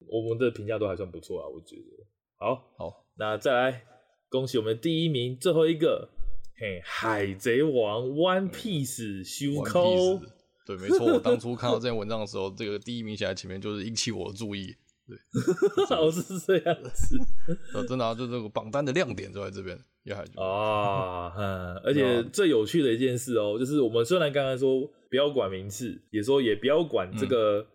[0.08, 2.06] 我们的评价都还算不错啊，我觉得。
[2.36, 3.84] 好，好，那再来
[4.28, 6.08] 恭喜我们第一名，最后一个，
[6.56, 10.20] 嘿，海贼王 One Piece 修扣。
[10.64, 14.72] 对，没错，我当初看到这篇文章的时候，这个第一名写在前面，就是引起我的注意。
[15.04, 15.18] 对，
[15.90, 17.18] 老是这样子，
[17.88, 27.66] 真的啊，就这个榜单的亮点就在这边，也还啊，嗯，而且最有趣的一件事哦，就是我们虽然刚才说不要管名次，也说也不要管这个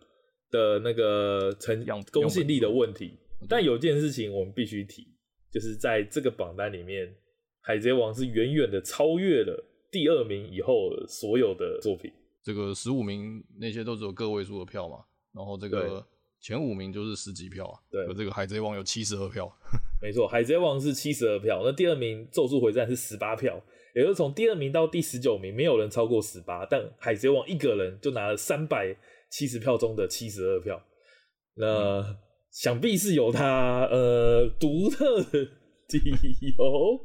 [0.50, 5.06] 的那个成公信力的问题，但有件事情我们必须提，
[5.52, 7.14] 就是在这个榜单里面，
[7.60, 9.62] 海贼王是远远的超越了
[9.92, 12.10] 第二名以后所有的作品，
[12.42, 15.04] 这个十五名那些都只有个位数的票嘛，
[15.34, 16.02] 然后这个。
[16.40, 19.50] 前五名就是十几票啊，对，这个海贼王有七十二票，
[20.00, 23.60] 没错，海贼王是七十二票，那第二名咒术回战是十八票，
[23.94, 28.96] 也就是从第二名到第十九名没有人超过十八，但海贼王一个人就拿了三百
[29.30, 30.80] 七十票中的七十二票，
[31.54, 32.16] 那、嗯、
[32.52, 35.40] 想必是有他呃独特的
[35.88, 37.00] 理由。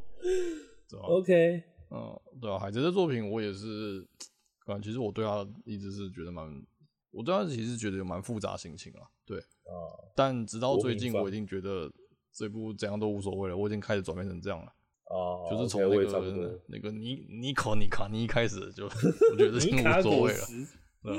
[1.01, 4.07] OK，嗯，对啊，海贼的作品我也是，
[4.67, 6.47] 啊其实我对他一直是觉得蛮。
[7.15, 9.12] 我对他其实觉得有蛮复杂心情啊，对，
[9.65, 11.91] 啊，但直到最近我已经觉得
[12.31, 14.65] 这部怎样都无所谓了，我已经开始转变成这样了，
[15.05, 18.85] 啊，就是从那个那个尼尼可尼卡尼开始就
[19.31, 20.45] 我觉得已经无所谓了，
[21.03, 21.15] 嗯，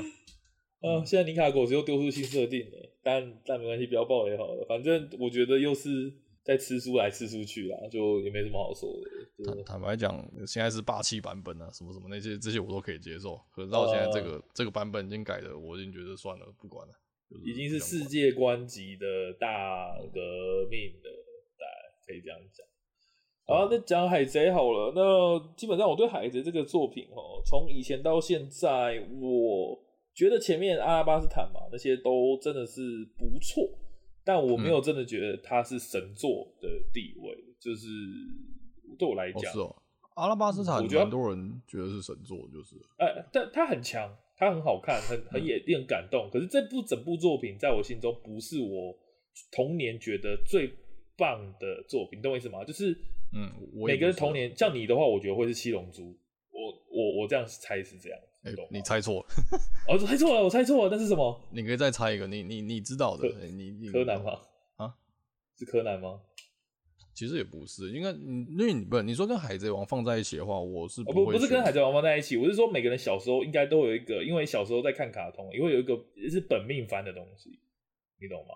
[0.81, 6.13] 啊， 现在尼卡果实又丢出新设定了，但但没关系，不要爆雷好了，反正我觉得又是。
[6.45, 9.43] 在吃书来吃书去啦，就也没什么好说的。
[9.45, 13.35] 坦坦白讲，现在是霸气版本啊，什么什么那些这些我都可以接受。
[13.51, 16.93] 可是到现在这个、呃、这个版本已经改的，我已经觉得算了，不管了。
[17.29, 21.09] 就是、已经是世界观级的大革命了，
[21.57, 22.65] 大家可以这样讲。
[23.47, 24.91] 好，那讲海贼好了。
[24.95, 29.79] 那基本上我对海贼这个作品哦，从以前到现在，我
[30.13, 32.81] 觉得前面阿拉巴斯坦嘛那些都真的是
[33.17, 33.69] 不错。
[34.27, 37.85] 但我没有真的觉得它是神作的地位，嗯、就是
[38.97, 39.75] 对我来讲，哦是哦，
[40.15, 46.29] 阿拉巴斯坦，我觉得很多人觉得是神作，就是，呃，但它很强，它很好看，很很也令人感动。
[46.31, 48.95] 可是这部整部作品在我心中不是我
[49.51, 50.69] 童年觉得最
[51.17, 52.63] 棒的作品，你懂我意思吗？
[52.65, 52.91] 就是，
[53.33, 53.49] 嗯，
[53.85, 56.15] 每个人童年，像你的话，我觉得会是七龙珠，
[56.51, 58.19] 我我我这样猜是这样。
[58.43, 59.27] 欸、你猜错了，
[59.87, 61.49] 哦，猜错了，我猜错了，那是什么？
[61.51, 64.39] 你可以再猜一个，你你你知道的，你你柯南吗？
[64.75, 64.93] 啊，
[65.57, 66.21] 是柯南吗？
[67.15, 75.97] 其实也不是，应该，因为你不，你说跟海贼王放在一起的话，我是不、哦、不不是跟海贼王放在一起，我是说每个人小时候应该都有一个，因为小时候在看卡通，因为有一个
[76.29, 77.57] 是本命番的东西，
[78.21, 78.53] 你懂吗？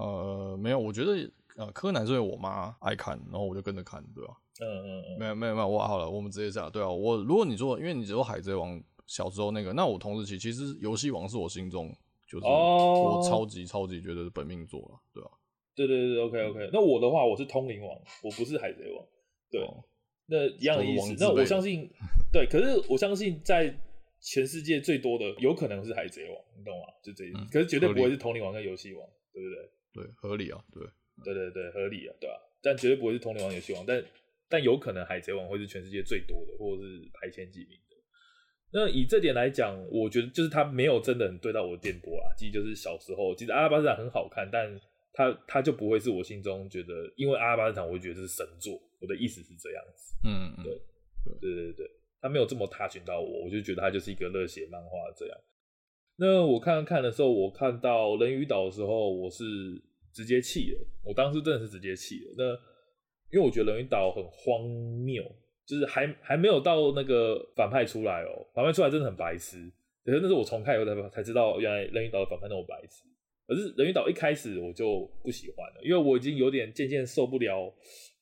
[0.00, 4.34] 呃，没有，我觉得呃，柯南是因为我妈爱看，然后我就跟着看，对吧？
[4.60, 8.82] 嗯嗯嗯，没有没有没有，我好了，我们直接这样，对啊，我如果你说，因为你只有海贼王。
[9.04, 11.94] 小时候那个，那我同时期其实游戏王是我心中
[12.26, 15.30] 就是我超级超级觉得是本命作了，对吧？
[15.74, 16.70] 对对对，OK OK。
[16.72, 17.90] 那我的话，我是通灵王，
[18.22, 19.06] 我不是海贼王。
[19.50, 19.84] 对，哦、
[20.26, 21.14] 那一样的意思。
[21.18, 21.88] 那我相信，
[22.32, 23.74] 对，可是我相信在
[24.20, 26.86] 全世界最多的有可能是海贼王，你懂吗？
[27.02, 27.38] 就这意思。
[27.38, 30.04] 嗯、可是绝对不会是通灵王跟游戏王，对不对？
[30.04, 30.82] 对，合理啊，对，
[31.24, 32.40] 对对对，合理啊，对吧、啊？
[32.62, 34.02] 但绝对不会是通灵王、游戏王，但。
[34.48, 37.96] 但有可能海贼王会是全世界最多的，或者是排前几名的。
[38.70, 42.28] 那以这点来讲，我觉得就是他没有真的很对到我的电波啊。
[42.36, 44.78] 其实就是小时候，其实阿拉巴斯坦很好看，但
[45.12, 48.80] 他他就不会是我心中觉得，因为阿拉巴斯坦，我会觉得这是神作。
[49.00, 50.80] 我的意思是这样子，嗯嗯，对，
[51.40, 51.90] 对对对，
[52.20, 55.38] 他没有这么 touch 到我，我就觉得他就是一个热血漫画这样。
[56.16, 59.44] 那我看看的时候，我看到人鱼岛的时候，我是
[60.12, 60.80] 直接气了。
[61.04, 62.34] 我当时真的是直接气了。
[62.36, 62.44] 那
[63.30, 64.68] 因为我觉得人鱼岛很荒
[65.04, 65.24] 谬。
[65.64, 69.70] 就是还还没有到那个反派出来哦，反派出来真的很白痴。
[70.04, 73.04] 可是那是我重看以后才才知道，原来人鱼岛的反派那么白痴。
[73.46, 77.72] 可是人鱼岛一开始我就不喜欢了，因为我已经有点渐渐受不了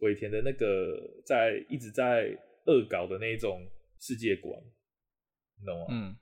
[0.01, 3.66] 尾田的那个在一直在恶搞的那种
[3.99, 4.61] 世界观，
[5.59, 5.87] 你懂吗？
[5.91, 6.16] 嗯，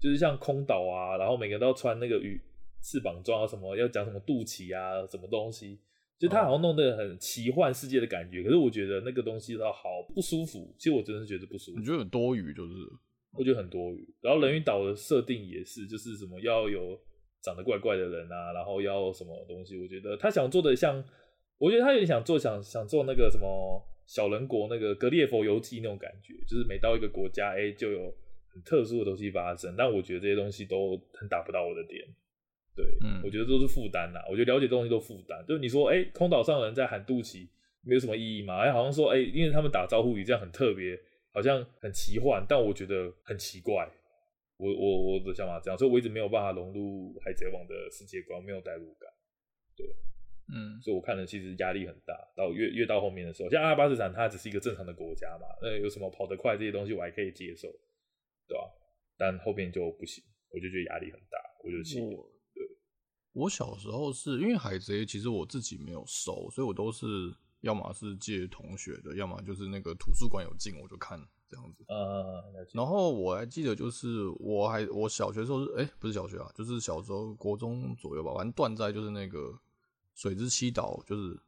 [0.00, 2.40] 就是像空岛啊，然后每个人都要穿那个鱼
[2.82, 5.80] 翅膀装啊，什么要讲什么肚脐啊，什么东西。
[6.18, 10.74] 就他好像弄得很奇幻世界的感觉，可是我觉得那个东西倒好不舒服。
[10.76, 11.78] 其实我真的是觉得不舒服。
[11.78, 12.74] 你觉得很多余，就是
[13.30, 14.04] 我觉得很多余。
[14.20, 17.00] 然后人鱼岛的设定也是，就是什么要有
[17.42, 19.78] 长得怪怪的人啊，然后要什么东西。
[19.78, 21.02] 我觉得他想做的像，
[21.58, 28.14] 我觉得他有点想做想想做那个什么小人国那个《格列佛游记》那种感觉，就是每到一个国家，哎、欸，就有
[28.48, 29.74] 很特殊的东西发生。
[29.76, 32.04] 但我觉得这些东西都很打不到我的点。
[32.74, 34.20] 对，嗯，我觉得都是负担呐。
[34.30, 35.44] 我觉得了解这东西都负担。
[35.46, 37.48] 就是你说，哎、欸，空岛上的人在喊肚脐，
[37.82, 38.58] 没有什么意义嘛？
[38.58, 40.96] 哎、欸，好像说，哎、欸，因为他们打招呼语这样很特别，
[41.32, 43.88] 好像很奇幻，但我觉得很奇怪。
[44.58, 49.08] 我我我的想法这样，所以我一直没有办法融入海贼王的世界观，没有代入感。
[49.74, 49.86] 对，
[50.52, 52.14] 嗯，所以我看了其实压力很大。
[52.36, 57.68] 到越越到后面的时候，像阿拉巴斯坦，它只是一个正常的国家嘛，那有什么跑得快这些东西我还可以接受，
[58.46, 58.70] 对吧？
[59.16, 62.00] 但后面就不行，我就觉得压力很大，我就气。
[63.34, 67.06] 我小时候是因为海贼，其实我自己没有收，所以我都是
[67.60, 71.16] 要么是借同学的，要么就是那个图书馆有进我就看
[71.48, 71.84] 这样子。
[71.88, 79.58] 呃，然后我还记得就是我还我小学的时候是哎、欸、不是小学啊，就是小时候国中左右吧，反正断在就是那个
[80.14, 81.40] 水之七岛，就是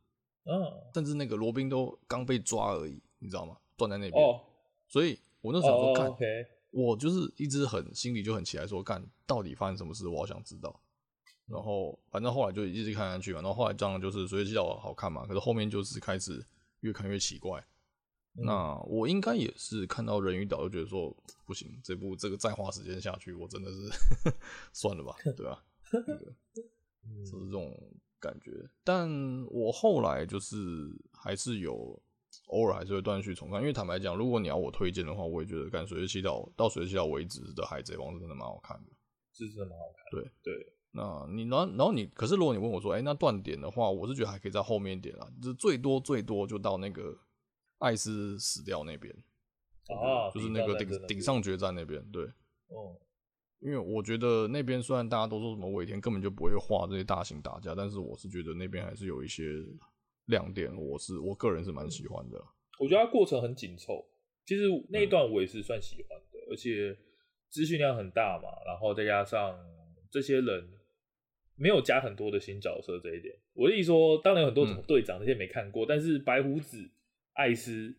[0.45, 3.57] 嗯，甚至那个罗宾都刚被抓而已，你知道吗？
[3.77, 4.23] 断在那边。
[4.23, 4.41] 哦，
[4.89, 10.81] 所以我那时候看，哦 okay、我就是一直很心里就很期待说，干到底发生什么事，我好想知道。
[11.47, 16.45] 然后反正后来就一直看下去嘛，然后后来这样就是水之七岛好看嘛，可是后面就是开始
[16.81, 17.61] 越看越奇怪。
[18.37, 21.15] 嗯、那我应该也是看到人鱼岛就觉得说
[21.45, 23.91] 不行，这部这个再花时间下去，我真的是
[24.73, 25.65] 算了吧，对吧？
[25.93, 26.35] 那个
[27.25, 27.77] 就是这种
[28.21, 28.53] 感觉。
[28.85, 29.11] 但
[29.51, 30.57] 我后来就是
[31.13, 32.01] 还是有
[32.47, 38.93] 偶尔还是会断续重看，因为坦白讲，如果你要我推荐的话，我也觉得干水之七岛到水之七岛为止的海贼王是真的蛮好看的，
[39.33, 40.05] 是真的蛮好看。
[40.13, 40.73] 对对。
[40.93, 47.17] 那你然后然后你可是如果你问我说，哎、欸，那断点的话，我是觉得还可以在后面一点啦，就是最多最多就到那个
[47.81, 49.15] 艾斯死掉那边，
[49.89, 52.25] 啊，就是那个顶顶上决战那边，对，
[52.69, 52.97] 哦，
[53.59, 59.45] 因为我觉得那边虽然大家都说什么尾田根本就不会画这些大型打架，但是我是觉得那边还是有一些
[60.27, 62.47] 亮点，我是我个人是蛮喜欢的、嗯。
[62.79, 64.07] 我觉得它过程很紧凑，
[64.47, 66.97] 其实那一段我也是算喜欢的，嗯、而且
[67.49, 69.59] 资讯量很大嘛，然后再加上
[70.11, 70.71] 这些人。
[71.63, 76.91] 没有加很多的新角色这一点，我的意思说，当然有很多什么队长那些没看过，嗯、但是白胡子、
[77.41, 77.95] 艾斯、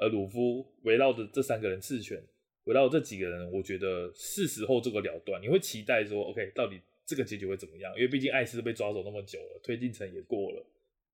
[0.00, 2.18] 呃鲁夫围绕着这三个人赤犬，
[2.64, 5.42] 围绕这几个人，我觉得是时候做个了断。
[5.42, 7.94] 你会期待说，OK，到底这个结局会怎么样？
[7.94, 10.66] 因为毕竟艾斯被抓走那么久了，推进城也过了，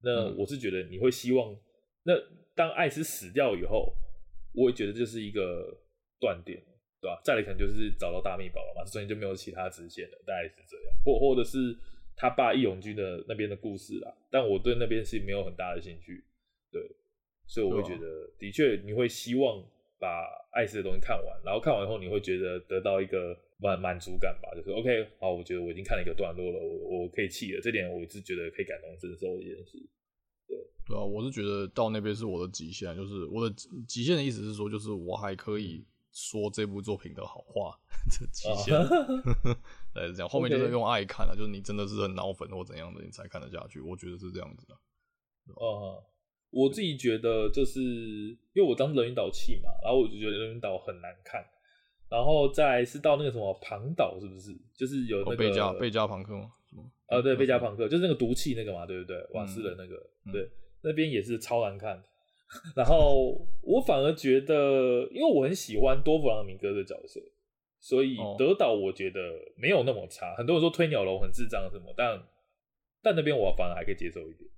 [0.03, 1.59] 那我是觉得你会希望，
[2.05, 2.13] 那
[2.55, 3.93] 当艾斯死掉以后，
[4.55, 5.77] 我也觉得这是一个
[6.21, 6.63] 断点。
[7.03, 7.19] 对吧？
[7.25, 10.95] 再来可能就是找到大秘宝了嘛，所以就没有其他支线了，大概是这样。
[11.03, 11.75] 或或者是
[12.15, 16.23] 他爸义勇军的那边的故事啦，但我对那边是没有很大的兴趣。
[16.71, 16.83] 对，
[17.51, 19.61] 所以我会觉得，的确你会希望
[19.99, 29.77] 把艾斯的东西看完，然后看完以后你会觉得得到一个满满足感吧，就是 OK，好，我觉得我已经看了一个段落了，我我可以弃了，这点我是觉得可以感同身受的一件事。
[30.47, 33.55] 对，对啊，我是觉得到那边是我的极限，就是我的
[33.89, 35.85] 极限的意思是说，就是我还可以。
[36.13, 37.79] 说这部作品的好话，
[38.11, 38.77] 这极限，
[39.95, 40.29] 对，是这样。
[40.29, 43.81] 后面就是用爱看了，就是你真的是很脑粉或怎样的，你才看得下去。
[43.81, 44.75] 我觉得是这样子的。
[45.55, 46.03] 哦，
[46.51, 51.45] 我自己觉得就是因为我当时人鱼岛气嘛，然后我就觉得人鱼岛很难看。
[52.11, 54.51] 然后再是到那个什么庞岛，是不是？
[54.75, 56.51] 就是有那个贝加贝加庞克吗？
[57.07, 59.17] 啊，对，贝加庞克就是那个毒气那个嘛，对不对？
[59.33, 59.95] 瓦斯的那个，
[60.33, 60.49] 对，
[60.83, 62.03] 那边也是超难看。
[62.75, 67.21] 然后我反而觉得，因为我很喜欢多弗朗明哥的角色，
[67.79, 69.21] 所以德岛我觉得
[69.57, 70.35] 没有那么差。
[70.35, 72.21] 很多人说推鸟笼很智障什么，但
[73.01, 74.51] 但那边我反而还可以接受一点。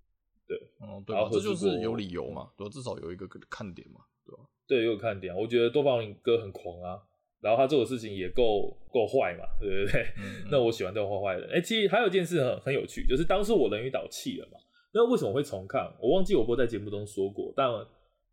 [0.58, 4.42] 对，嗯，对，这就是有理由嘛，对，至少有一个看点嘛，对吧？
[4.68, 5.34] 对，有看点。
[5.34, 7.00] 我觉得多宝林哥很狂啊，
[7.40, 10.02] 然后他做的事情也够够坏嘛，对不对？
[10.18, 11.46] 嗯、 那我喜欢这种坏坏的。
[11.48, 14.58] 哎、欸，其实还有一件事很很有趣，就是当时我人鱼岛弃了嘛，
[14.92, 15.90] 那为什么会重看？
[16.00, 17.70] 我忘记我不在节目中说过，但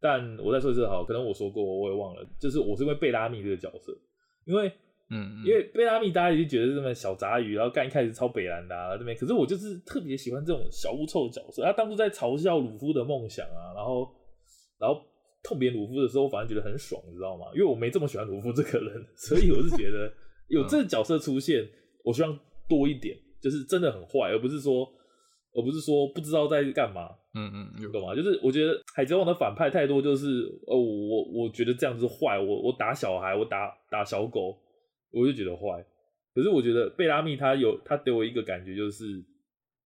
[0.01, 3.97] 但我再说一次好，可能我说过，我也忘了，就是我是因为贝拉密这个角色，
[4.45, 4.72] 因为。
[5.12, 9.18] 嗯，因为贝拉米大家已经觉得是这么小杂鱼，然后干一开始超北兰的啊，这边？
[9.18, 11.64] 可是我就是特别喜欢这种小污臭的角色。
[11.64, 14.07] 他当初在嘲笑鲁夫的梦想啊，然后
[14.80, 15.01] 然后
[15.43, 17.47] 痛扁鲁夫的时候，我反而觉得很爽，你知道吗？
[17.55, 20.12] 因为我没这么喜欢鲁夫这个人， 所以我是觉得
[20.47, 21.68] 有这个角色出现，
[22.03, 24.88] 我希望多一点，就是真的很坏，而不是说
[25.55, 27.10] 而不是说不知道在干嘛。
[27.34, 28.16] 嗯嗯，你懂吗？
[28.16, 34.55] 就是我觉得海贼王的反派太多，就是哦，我我觉得这样子坏，我我打小孩，我打打小狗。
[35.12, 35.86] 我就觉得坏，
[36.34, 39.24] 可是我觉得贝拉密他有他给我一个感觉，就是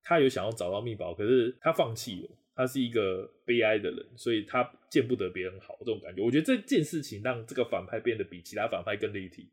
[0.04, 6.22] 他有想要找到秘宝，可是他放弃了，他是一个悲哀的人，所以他见不得别人好这种感觉。
[6.22, 9.50] 我觉得这件事情让这个反派变得比其他反派更立体，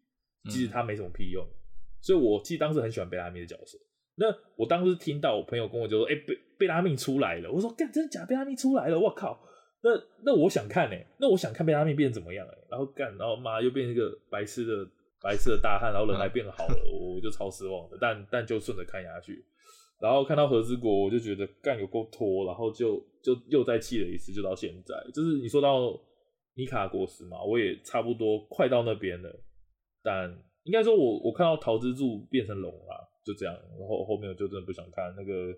[0.50, 1.44] 其实他没什么屁用。
[1.44, 1.54] 嗯、
[2.00, 3.78] 所以我其实当时很喜欢贝拉密的角色。
[4.16, 8.26] 那我当时听到我朋友跟我就说：“哎、欸，贝贝拉密出来了。”我说：“干，真的假？
[8.26, 8.98] 贝拉密出来了！
[8.98, 9.40] 我靠！
[9.82, 9.90] 那
[10.24, 12.66] 那我想看呢、欸，那我想看贝拉密变怎么样哎、欸。
[12.68, 14.90] 然后干，然后妈又变成一个白痴的。
[15.22, 17.98] 白色的大汉，然后人还变好了，嗯、我就超失望的。
[18.00, 19.44] 但但就顺着看下去，
[20.00, 24.96] 然后看到和之国，我就觉得干有够拖，然后就就又再气了一次，就到现在。
[25.12, 25.98] 就是你说到
[26.54, 29.30] 尼卡果实嘛，我也差不多快到那边了。
[30.02, 30.30] 但
[30.62, 33.54] 应该说我我看到桃之助变成龙了，就这样。
[33.78, 35.52] 然后后面我就真的不想看那个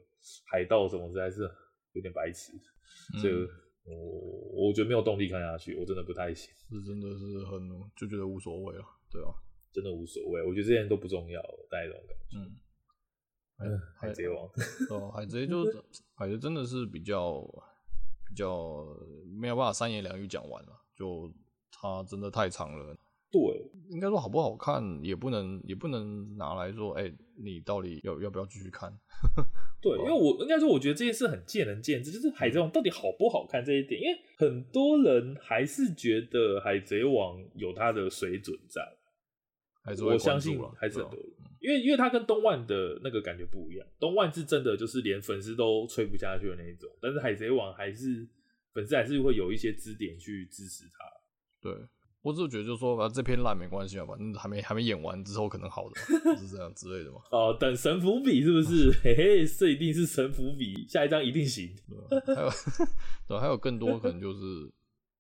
[0.50, 1.42] 海盗什么，实在是
[1.92, 2.52] 有点白痴。
[3.20, 3.34] 所以
[3.84, 6.52] 我我觉得没有动力看下去，我真的不太行。
[6.68, 9.30] 是真的是很就觉得无所谓了，对啊。
[9.72, 12.36] 真的无所谓，我觉得这些人都不重要，大概这种感觉。
[12.36, 12.56] 嗯，
[13.58, 14.46] 嗯，海贼王
[14.90, 15.64] 哦，海贼就
[16.14, 17.40] 海贼真的是比较
[18.28, 18.86] 比较
[19.40, 21.32] 没有办法三言两语讲完了，就
[21.70, 22.96] 它真的太长了。
[23.30, 23.40] 对，
[23.88, 28.92] 应该说好不好看也不能也不能拿来说，哎、欸，你到底要要不要继续看？
[29.80, 38.82] 对，因为我应该说我觉得这件事很见仁见智，就是海贼王到底好不好看这一点，因为很多人还是觉得海贼王有它的水准在。
[40.05, 41.18] 我相信还是很多，
[41.61, 48.26] 因为因为他跟东万的那个感觉不一样，东万是真的就是连粉丝都吹不下去的那一种，但是海贼王还是
[48.72, 51.05] 粉丝还是会有一些支点去支持他。
[51.61, 51.72] 对，
[52.22, 56.01] 我只是觉得就是说，反正这篇烂没关系嘛，反正还没还没演完之后可能好的，
[56.39, 57.18] 是这样之类的嘛。
[57.30, 58.91] 哦，等神伏笔是不是？
[59.03, 61.74] 嘿嘿，这一定是神伏笔，下一章一定行。
[61.89, 62.49] 对，还有
[63.26, 64.72] 对，还有更多可能就是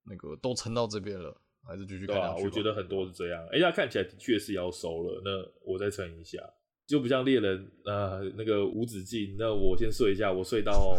[0.04, 1.36] 那个都撑到这边了。
[1.66, 2.34] 还是继续看下去。
[2.34, 3.42] 对啊，我觉得很多是这样。
[3.46, 5.30] 哎、欸，他看起来的确是要收了，那
[5.64, 6.38] 我再撑一下，
[6.86, 9.36] 就不像猎人啊、呃，那个无止境。
[9.38, 10.96] 那我先睡一下，我睡到。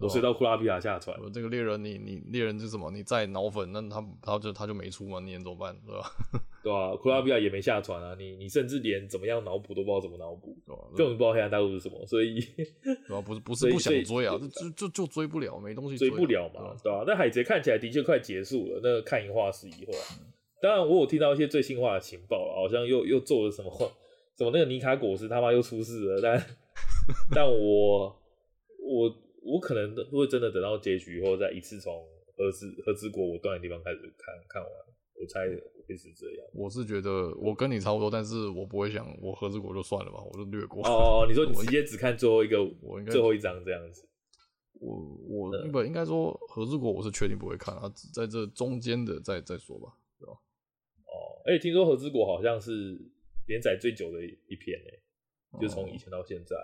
[0.00, 2.90] 我睡到库拉皮卡下船，这个猎人你你猎人是什么？
[2.90, 5.76] 你再脑粉，那他他就他就没出嘛，你能怎么办？
[5.86, 6.10] 对吧？
[6.62, 10.56] 对啊，库拉皮亚也没下船啊，你你甚至连怎么样脑补都不知道怎么脑补，
[10.96, 12.40] 根本不知道黑暗大陆是什么，所以
[12.82, 17.04] 对啊，不是不是不想追啊，就就就追不了，没东西追不了嘛，对吧？
[17.06, 19.92] 那海贼看起来的确快结束了，那看一话是一话。
[20.60, 23.70] 当然，我有听到一些最新化的情报，好像又又做了什么
[24.36, 26.46] 什么那个尼卡果实他妈又出事了，但
[27.34, 28.16] 但我
[28.80, 29.16] 我。
[29.46, 32.04] 我可能会真的等到结局以后，再一次从
[32.36, 34.70] 和之和之国我断的地方开始看看完。
[35.18, 35.48] 我猜
[35.88, 36.46] 会是这样。
[36.52, 40.86] 我是觉得我跟你差不多，但是我不会想我和之国就算了吧，我就略过。
[40.86, 44.06] 哦，你说你直接只看最后一个，我应该最后一章这样子。
[44.74, 44.94] 我
[45.26, 50.32] 我不应该说和之国，我是确定不会看啊，在这中间的再再说吧，对吧？
[51.06, 53.00] 哦，哎、欸，听说和之国好像是
[53.46, 56.56] 连载最久的一篇诶、就从以前到现在，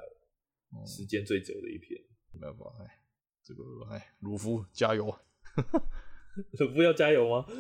[0.72, 1.99] 哦、时间最久的一篇。
[2.35, 2.99] 没办法，哎，
[3.43, 5.14] 这个哎，鲁夫加油！
[6.59, 7.45] 鲁夫要加油吗？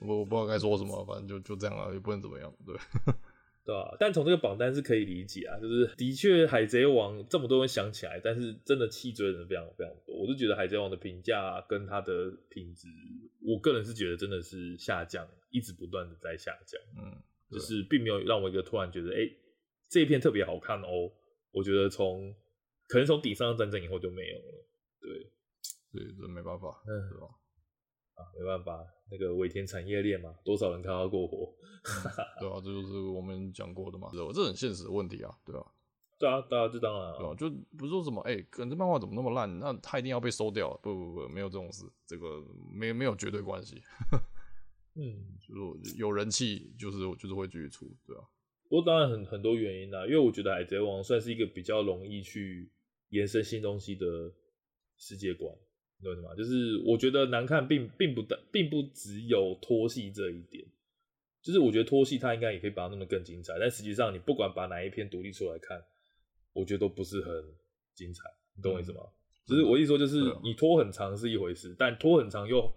[0.00, 2.76] 我我不知道该说什么，反正就就这样了，也不能怎么样，对
[3.64, 10.14] 对啊，但从这个榜单是可以理解啊，就是的确海贼王这么多人想起来，但是真的弃追的人非常非常多。
[10.14, 12.86] 我就觉得海贼王的评价跟它的品质，
[13.40, 16.78] 我个人是觉得真的是下降，一直不断的在下降。
[16.98, 17.16] 嗯，
[17.50, 19.36] 就是并没有让我一个突然觉得，哎、欸，
[19.88, 21.10] 这一片特别好看哦。
[21.50, 22.34] 我觉得从
[22.88, 24.66] 可能从底上战争以后就没有了，
[25.00, 25.30] 对，
[25.92, 27.26] 对，这没办法，嗯，对吧？
[28.14, 31.90] 啊，没办法，那个尾田产业链嘛，多少人看他过活，嗯、
[32.40, 34.30] 对啊，这就是我们讲过的嘛，对吧？
[34.32, 35.66] 这很现实的问题啊，对吧？
[36.16, 40.72] 对啊，对啊，这当然啊，对啊，就不是说什么，哎、欸，可能这漫画怎么那么烂，那他一定要被收掉？
[40.82, 42.40] 不不不，没有这种事，这个
[42.72, 43.82] 没没有绝对关系，
[44.94, 48.22] 嗯， 就是有人气，就是就是会继续出，对啊。
[48.68, 52.70] 不过当然很很多原因啦，因为我觉得海贼王算是一个比较容易去
[53.14, 54.06] 延伸新东西的
[54.96, 55.54] 世界观，
[55.98, 56.34] 你懂吗？
[56.34, 60.64] 就是我觉得难看并并不并不只有拖戏这一点，
[61.40, 65.80] 就是我觉得拖戏它应该也可以把它弄得更精彩，但实际上你不管把哪一篇独立出来看，
[66.52, 67.32] 我觉得都不是很
[67.94, 68.22] 精彩，
[68.56, 69.00] 你懂我意思吗？
[69.04, 69.12] 嗯、
[69.46, 72.68] 只是我意思说，就是你拖很长是一回事，但拖很长又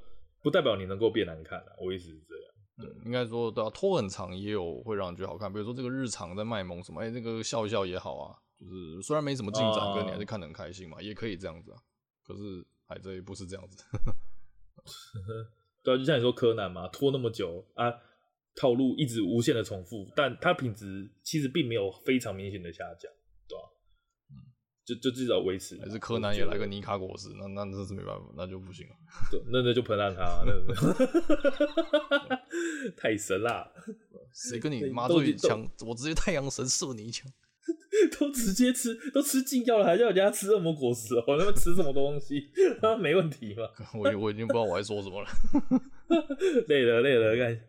[0.44, 2.44] 不代表你能够变难看啊，我意思是这样。
[2.80, 11.78] 对，应该说对啊，拖很长也有会让人觉得好看，比如说这个日常在卖萌什么，哎、欸，那个笑一笑也好啊，就是虽然没什么进展，可你还是看得很开心嘛，也可以这样子啊。
[12.24, 13.84] 可是海贼不是这样子，
[15.84, 17.94] 对啊，就像你说柯南嘛，拖那么久啊，
[18.56, 23.12] 套路一直无限的重复，但它品质其实并没有非常明显的下降
[23.48, 23.62] 对吧。
[24.84, 28.96] 就就至少维持，还是柯南也来个尼卡果实，那那那是没办法，那就不行了。
[29.30, 30.54] 对，那那就喷烂他，那
[32.96, 33.70] 太神啦！
[34.34, 37.30] 谁跟你麻醉一枪，我直接太阳神射你一枪。
[38.20, 41.16] 都直接吃，都吃禁药了，还叫人家吃恶魔果实？
[41.28, 42.48] 我他妈吃什么东西？
[42.82, 43.64] 他没问题吗？
[43.94, 45.28] 我我已经不知道我在说什么了。
[46.68, 47.60] 累了累了，看，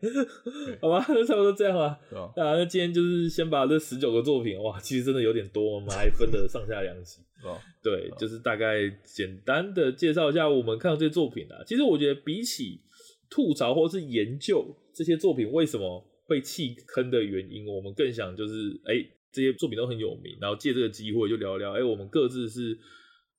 [0.81, 1.99] 好吧，那差不多这样吧。
[2.13, 7.21] 啊，啊，那今天就是先把这十九个作品，哇，其实真的有点多，我们还分了上下两集。
[7.43, 11.63] 啊，对，就是大概简单的介绍一下我们看到这些作品啊。
[11.67, 12.81] 其实我觉得比起
[13.29, 18.95] 吐槽或是研究这些作品为什么会弃坑的原因，我们更想就是哎。
[18.95, 22.79] 欸这些作品都很有名，然后借这个机会就聊聊，哎，我们各自是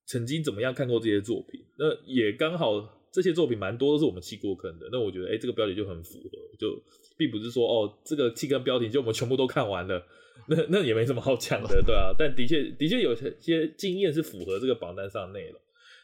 [0.06, 1.60] 曾经怎么样看过这些作品？
[1.78, 2.74] 那也刚好
[3.12, 6.30] 这些作品蛮多都是我们弃过坑的，那我觉得，哎，这个标题就很符合，
[6.60, 6.82] 就
[7.18, 10.06] 并不是说哦，这个弃坑标题就我们全部都看完了，
[10.48, 12.14] 那那也没什么好讲的，对啊。
[12.18, 15.60] 但的确的确有些经验是符合这个榜单上的内容，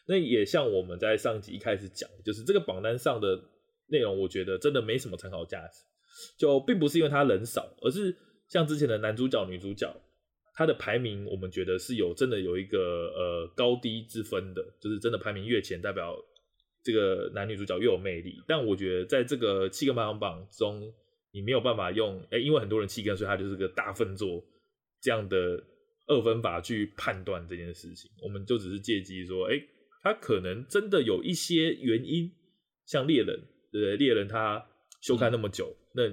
[0.08, 3.40] 那也像我们在上集一开始讲，就是这个榜单上的
[3.88, 5.84] 内容，我觉得真的没什么参考价值，
[6.36, 8.16] 就并不是因为它人少，而是。
[8.48, 9.94] 像之前的男主角、女主角，
[10.54, 16.16] 他的排名我们觉得是有真的有一个呃高低之分的，就是真的排名越前，代表
[16.82, 18.40] 这个男女主角越有魅力。
[18.46, 20.92] 但我觉得在这个七个排行榜中，
[21.32, 24.42] 你没有办法用哎、因为很多人弃根，所以他就是个大粪座
[25.00, 25.62] 这样的
[26.06, 28.10] 二分法去判断这件事情。
[28.22, 29.60] 我们就只是借机说，哎、
[30.02, 32.32] 他可能真的有一些原因，
[32.86, 33.40] 像猎人，
[33.72, 33.96] 对不对？
[33.96, 34.64] 猎人他
[35.00, 36.04] 休刊那么久，那。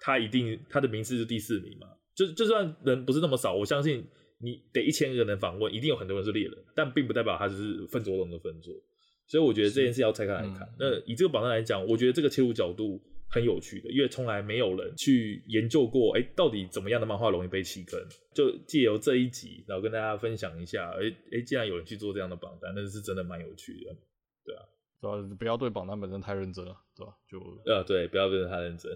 [0.00, 1.88] 他一定他的名次是第四名嘛？
[2.14, 4.04] 就就算人不是那么少，我相信
[4.40, 8.74] 你得一千个人访问，一定有很多人是猎人，但并不代表他就是粪作中的粪作。
[9.26, 10.60] 所以我觉得这件事要拆开来看。
[10.62, 18.00] 嗯、那以这个榜单来讲，我觉得这个切入角度很有趣的，因为从来没有人去研究过，哎、欸，到底怎么样的漫画容易被弃坑？
[18.34, 23.94] 就借由这一集，然后跟大家分享一下，哎、欸、哎、欸，既然有人去做这样的榜单，那是真的蛮有趣的，
[24.44, 24.62] 对啊。
[25.00, 27.12] 对啊，不要对榜单本身太认真了，对吧？
[27.30, 28.90] 就呃，对，不要对他太认真。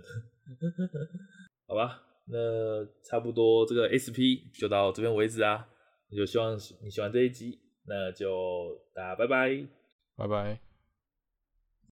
[1.66, 5.66] 好吧，那差不多这个 SP 就到这边为止啊。
[6.11, 9.66] 那就希望你喜欢这一集，那就大家拜拜，
[10.16, 10.72] 拜拜。